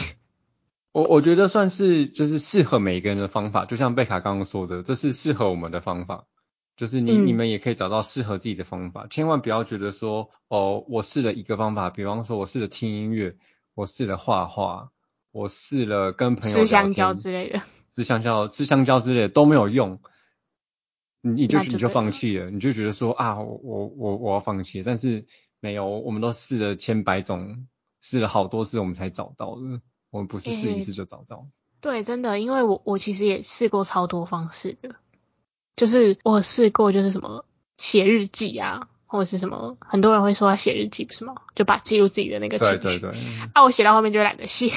[0.92, 6.26] 我我觉得算是就是适合每一个人的方法，就像贝卡刚刚说的，这是适合我们的方法。
[6.74, 13.36] 就是你你们也可以找到适合自己的方法，千万不要觉得说哦，我试了一个方法，比方说我试了听音乐，
[13.74, 14.90] 我试了画画，
[15.32, 17.60] 我试了跟朋友吃香蕉之类的，
[17.94, 20.00] 吃香蕉吃香蕉之类的都没有用，
[21.20, 25.26] 你你就你就放弃了，你就觉得说啊，我我我我要放弃，但是
[25.60, 27.68] 没有，我们都试了千百种，
[28.02, 29.80] 试了好多次我们才找到的，
[30.10, 31.46] 我们不是试一次就找到。
[31.80, 34.96] 对，真的，因为我我其实也试过超多方式的。
[35.74, 37.46] 就是我试过，就是什么
[37.78, 41.34] 写日记啊，或者是什么，很多人会说要写日记，不是吗？
[41.54, 42.76] 就把记录自己的那个情绪。
[42.76, 43.20] 对对对。
[43.54, 44.68] 啊，我写到后面就懒得写。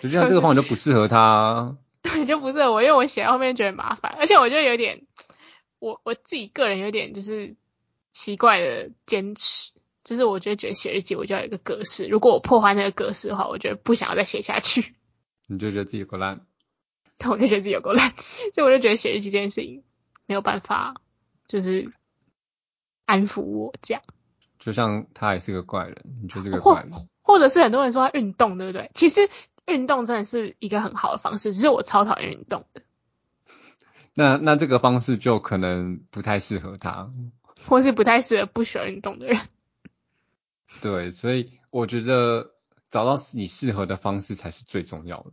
[0.00, 1.76] 就这样，这个方法就不适合他。
[2.02, 5.06] 对，就不适合我，因为我写到后面觉得麻烦，而且我就有点，
[5.80, 7.56] 我我自己个人有点就是
[8.12, 9.72] 奇怪的坚持，
[10.12, 14.94] 就是我觉得觉得写日记我就要有一个格式，如果我破坏那个格式的话，我觉得不想要再写下去。
[15.48, 16.42] 你就觉得自己够烂。
[17.24, 18.12] 我就觉得自己有够烂，
[18.52, 19.84] 所以我就觉得写日记这件事情
[20.26, 20.96] 没有办法，
[21.46, 21.90] 就是
[23.06, 24.02] 安抚我这样。
[24.58, 26.92] 就像他也是个怪人，你觉得这个怪人？
[27.22, 28.90] 或者是很多人说他运动，对不对？
[28.94, 29.30] 其实
[29.66, 32.82] 运动真的是一个很好的方式，只是我超讨厌运动的。
[34.14, 37.10] 那那这个方式就可能不太适合他，
[37.66, 39.40] 或是不太适合不喜欢运动的人。
[40.82, 42.50] 对，所以我觉得
[42.90, 45.30] 找到你适合的方式才是最重要的。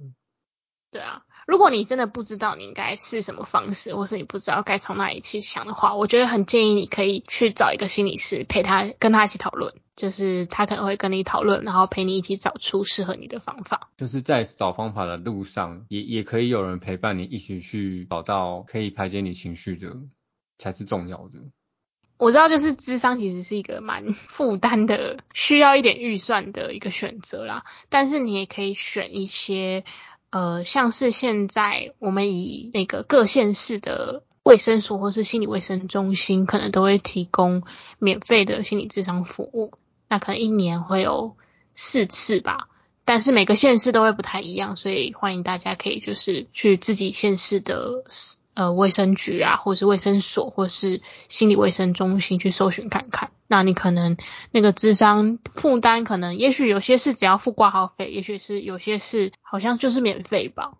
[0.91, 1.23] 对啊。
[1.47, 13.89] 如果你真的不知道你应该试什么方式，或是你不知道该从哪里去想的话，我觉得很建议你可以去找一个心理师陪他，跟他一起讨论，就是他可能会跟你讨论，然后陪你一起找出适合你的方法。
[13.97, 19.95] 就是在找方法的路上，也也可以有人陪伴你一起去找到可以排解你情绪的，
[20.59, 21.39] 才是重要的。
[22.19, 29.83] 我知道，就是智商其实是一个蛮负担的，需要一点预算的一个选择啦，但是你也可以选一些。
[30.31, 37.63] 呃，像是现在我们以那个各县市的卫生所或是心理卫生中心，可能都会提供
[37.97, 39.73] 免费的心理咨商服务。
[40.07, 41.35] 那可能一年会有
[41.73, 42.67] 四次吧，
[43.05, 48.03] 但是每个县市都会不太一样，所以欢迎大家可以就是去自己县市的。
[48.59, 53.31] 呃，卫生局啊，或是卫生所，或是心理卫生中心去搜寻看看。
[53.47, 54.17] 那你可能
[54.51, 60.73] 那个智商负担，可能也许有些是只要付挂号费，也许是有些是好像就是免费吧。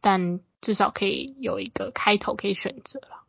[0.00, 3.24] 但至少可以有一个开头可以选择了。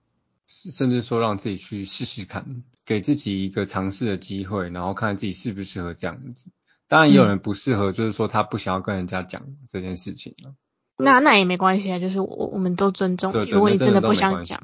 [0.47, 6.49] 甚至说让自己去试试看，给自己一个尝试的机会，然后看自己适不适合这样子。
[6.87, 10.53] 当然也有人不适合，就是说他不想要跟人家讲这件事情了。
[10.97, 13.49] 那那也没关系啊，就是我我们都尊重你。
[13.49, 14.59] 如果你真的不想讲，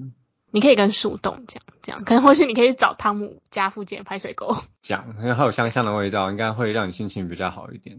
[0.52, 7.98] 你可以跟树洞讲，这样可能或许你可以找汤姆家附近的排水沟 讲，因为它有香香的味道，应该会让你心情比较好一点。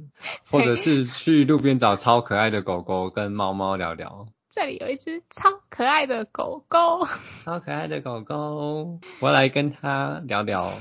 [0.51, 4.27] 或者是去路边找超可爱的狗狗跟猫猫聊聊。
[4.51, 7.07] 这里有一只超可爱的狗狗，
[7.45, 10.73] 超可爱的狗狗，我来跟它聊聊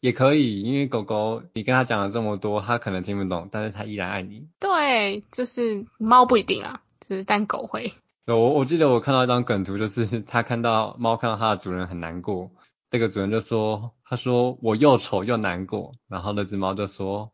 [0.00, 4.46] 也可以，因为狗狗你跟它讲了这么多，它可能听不懂，但是它依然爱你。
[4.58, 6.80] 对，就是猫不一定啊。
[7.08, 7.94] 是，但狗会。
[8.26, 12.50] 我我记得我看到一张梗图，就是他看到猫看到它的主人很难过，
[12.90, 17.30] 那个主人就说，他说我又丑又难过，然后那只猫就说，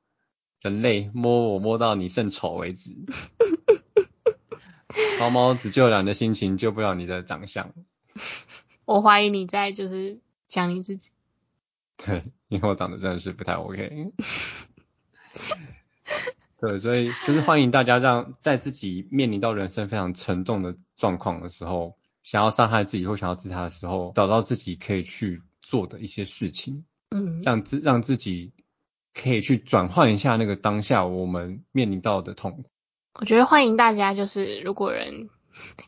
[0.61, 2.95] 人类摸我摸到你甚丑为止。
[5.19, 7.73] 猫猫只救了你的心情，救不了你的长相。
[8.87, 11.11] 我怀疑你在就是讲你自己。
[11.97, 14.13] 对，因为我长得真的是不太 OK。
[16.65, 28.53] 对，所以就是欢迎大家让在自己面临到人生非常沉重的状况的时候，想要伤害自己或想要自杀的时候，找到自己可以去做的一些事情，嗯，让自让自己
[29.13, 32.65] 可以去转换一下那个当下我们面临到的痛苦。
[33.21, 35.29] 我觉得欢迎大家，就是如果人，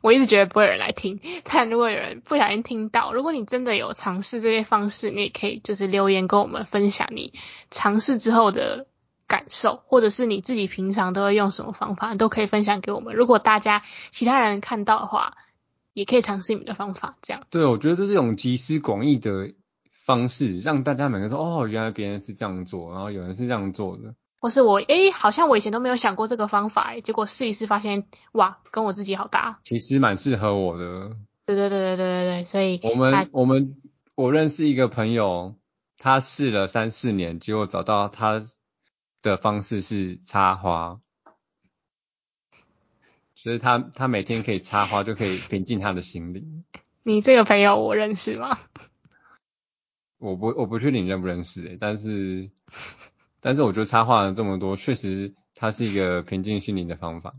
[0.03, 7.33] 我一直觉得不会有人来听，但如果有人不小心听到，如果你真的有尝试这些方式，你也可以就是留言跟我们分享你
[7.71, 8.87] 尝试之后的。
[9.27, 13.15] 感受，或者是你自己平常都会用什么方法，都可以分享给我们。
[13.15, 15.37] 如果大家其他人看到的话，
[15.93, 17.43] 也可以尝试你们的方法，这样。
[17.51, 19.53] 对，我觉得这是一种集思广益的
[20.05, 24.15] 方式，让大家每个人说哦，原来别人是这样做，然后有人是这样做的。
[24.39, 29.59] 或是我诶，好像我以前都没有想过这个方法，结果试一试发现哇，跟我自己好搭。
[29.65, 31.17] 其实蛮适合我的。
[31.47, 33.77] 对对对对对对对，所以我们我们
[34.15, 35.55] 我认识一个朋友，
[35.99, 38.43] 他试了三四年，结果找到他。
[39.27, 41.01] 的方式是插花，
[43.35, 46.65] 就是他他每天可以插花，就可以平静他的心灵。
[47.03, 48.57] 你这个朋友我认识吗？
[50.19, 52.51] 我不我不确定你认不认识诶、但是
[53.41, 57.35] 但是我觉得插画了这么多，确实它是一个平静心灵的方法。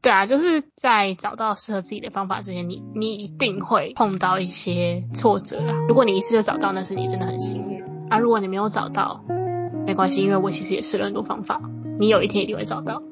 [0.00, 5.74] 对啊，就是在找到适合自己的方法之前，你你一定会碰到一些挫折啊。
[5.88, 8.18] 如果你一次就找到，那是你真的很幸运啊。
[8.18, 9.22] 如果你没有找到，
[9.86, 11.60] 没关系，因为我其实也试了很多方法，
[11.98, 13.02] 你有一天一定会找到。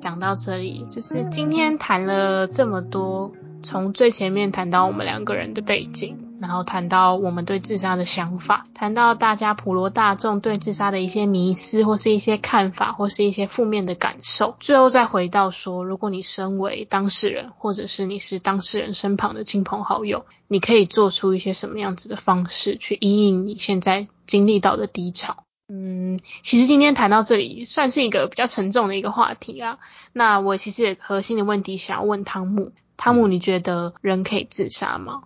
[0.00, 3.32] 讲到这里，就是今天谈了这么多，
[3.62, 6.22] 从最前面谈到我们两个人的背景。
[6.38, 14.54] 然后谈到我们对自杀的想法，谈到大家普罗大众对自杀的一些迷思，或是一些看法，或是一些负面的感受。
[14.60, 25.45] 最后再回到说，如果你身为当事人，或者是你是当事人身旁的亲朋好友，你可以做出一些什么样子的方式去应应你现在经历到的低潮。
[25.68, 29.78] 嗯，其实今天谈到这里，算是一个比较沉重的一个话题啊。
[30.12, 35.24] 那我其实也核心的问题想要问汤姆，汤姆，你觉得人可以自杀吗？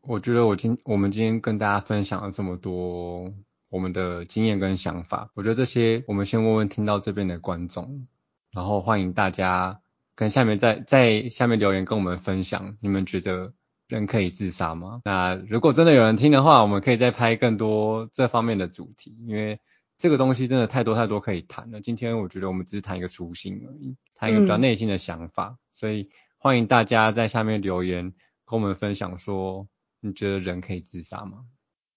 [0.00, 3.32] 我觉得我今我们今天跟大家分享了这么多
[3.68, 8.06] 我们的经验跟想法，我觉得这些我们先问问听到这边的观众，
[8.50, 9.80] 然后欢迎大家
[10.14, 13.52] 跟下面在在下面留言跟我们分享，你们觉得
[13.92, 15.00] 人可以自杀吗？
[15.04, 19.60] 那如果真的有人听的话，我们可以再拍更多这方面的主题，因为
[19.98, 21.80] 这个东西真的太多太多可以谈了。
[21.80, 28.12] 今天我觉得我们只是谈一个初心而已，谈一个比较内心的想法，所以欢迎大家在下面留言
[28.46, 29.68] 跟我们分享说。
[30.04, 31.44] 你觉得人可以自杀吗？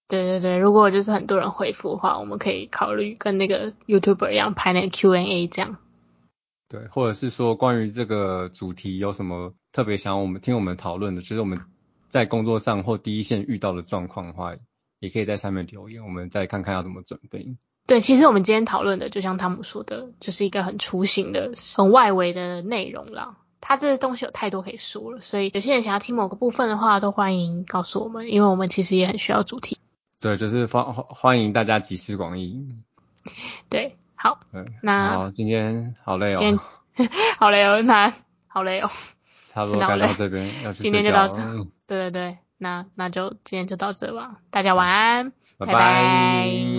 [0.07, 5.77] 对对对，如果就是很多人回复的话，我们可以考虑跟那个 YouTuber 一样拍那个 Q&A 这样。
[6.69, 11.57] 对，或者是说关于这个主题有什么特别想我们听我们讨论的，就是我们
[12.09, 14.55] 在工作上或第一线遇到的状况的话，
[14.99, 17.57] 也可以在下面留言，我们再看看要怎么准备。
[17.87, 23.37] 对，其实我们今天讨论的，就像汤姆说的，就是一个很雏形的、很外围的内容啦。
[23.61, 29.77] 他这东西有太多可以说了，所以有些人想要听某个部分的话，都欢迎告诉我们，因为我们其实也很需要主题。
[30.19, 32.75] 对，就是欢欢迎大家集思广益。
[33.69, 34.39] 对，好，
[34.81, 36.57] 那好，今天好累哦，今
[36.97, 38.13] 天 好累哦，那
[38.47, 38.89] 好累哦，
[39.55, 41.37] 差不多该到这边，要去今天就到这，
[41.87, 45.67] 对对对，那那就今天就到这吧，大家晚安，拜。
[45.67, 46.74] 拜。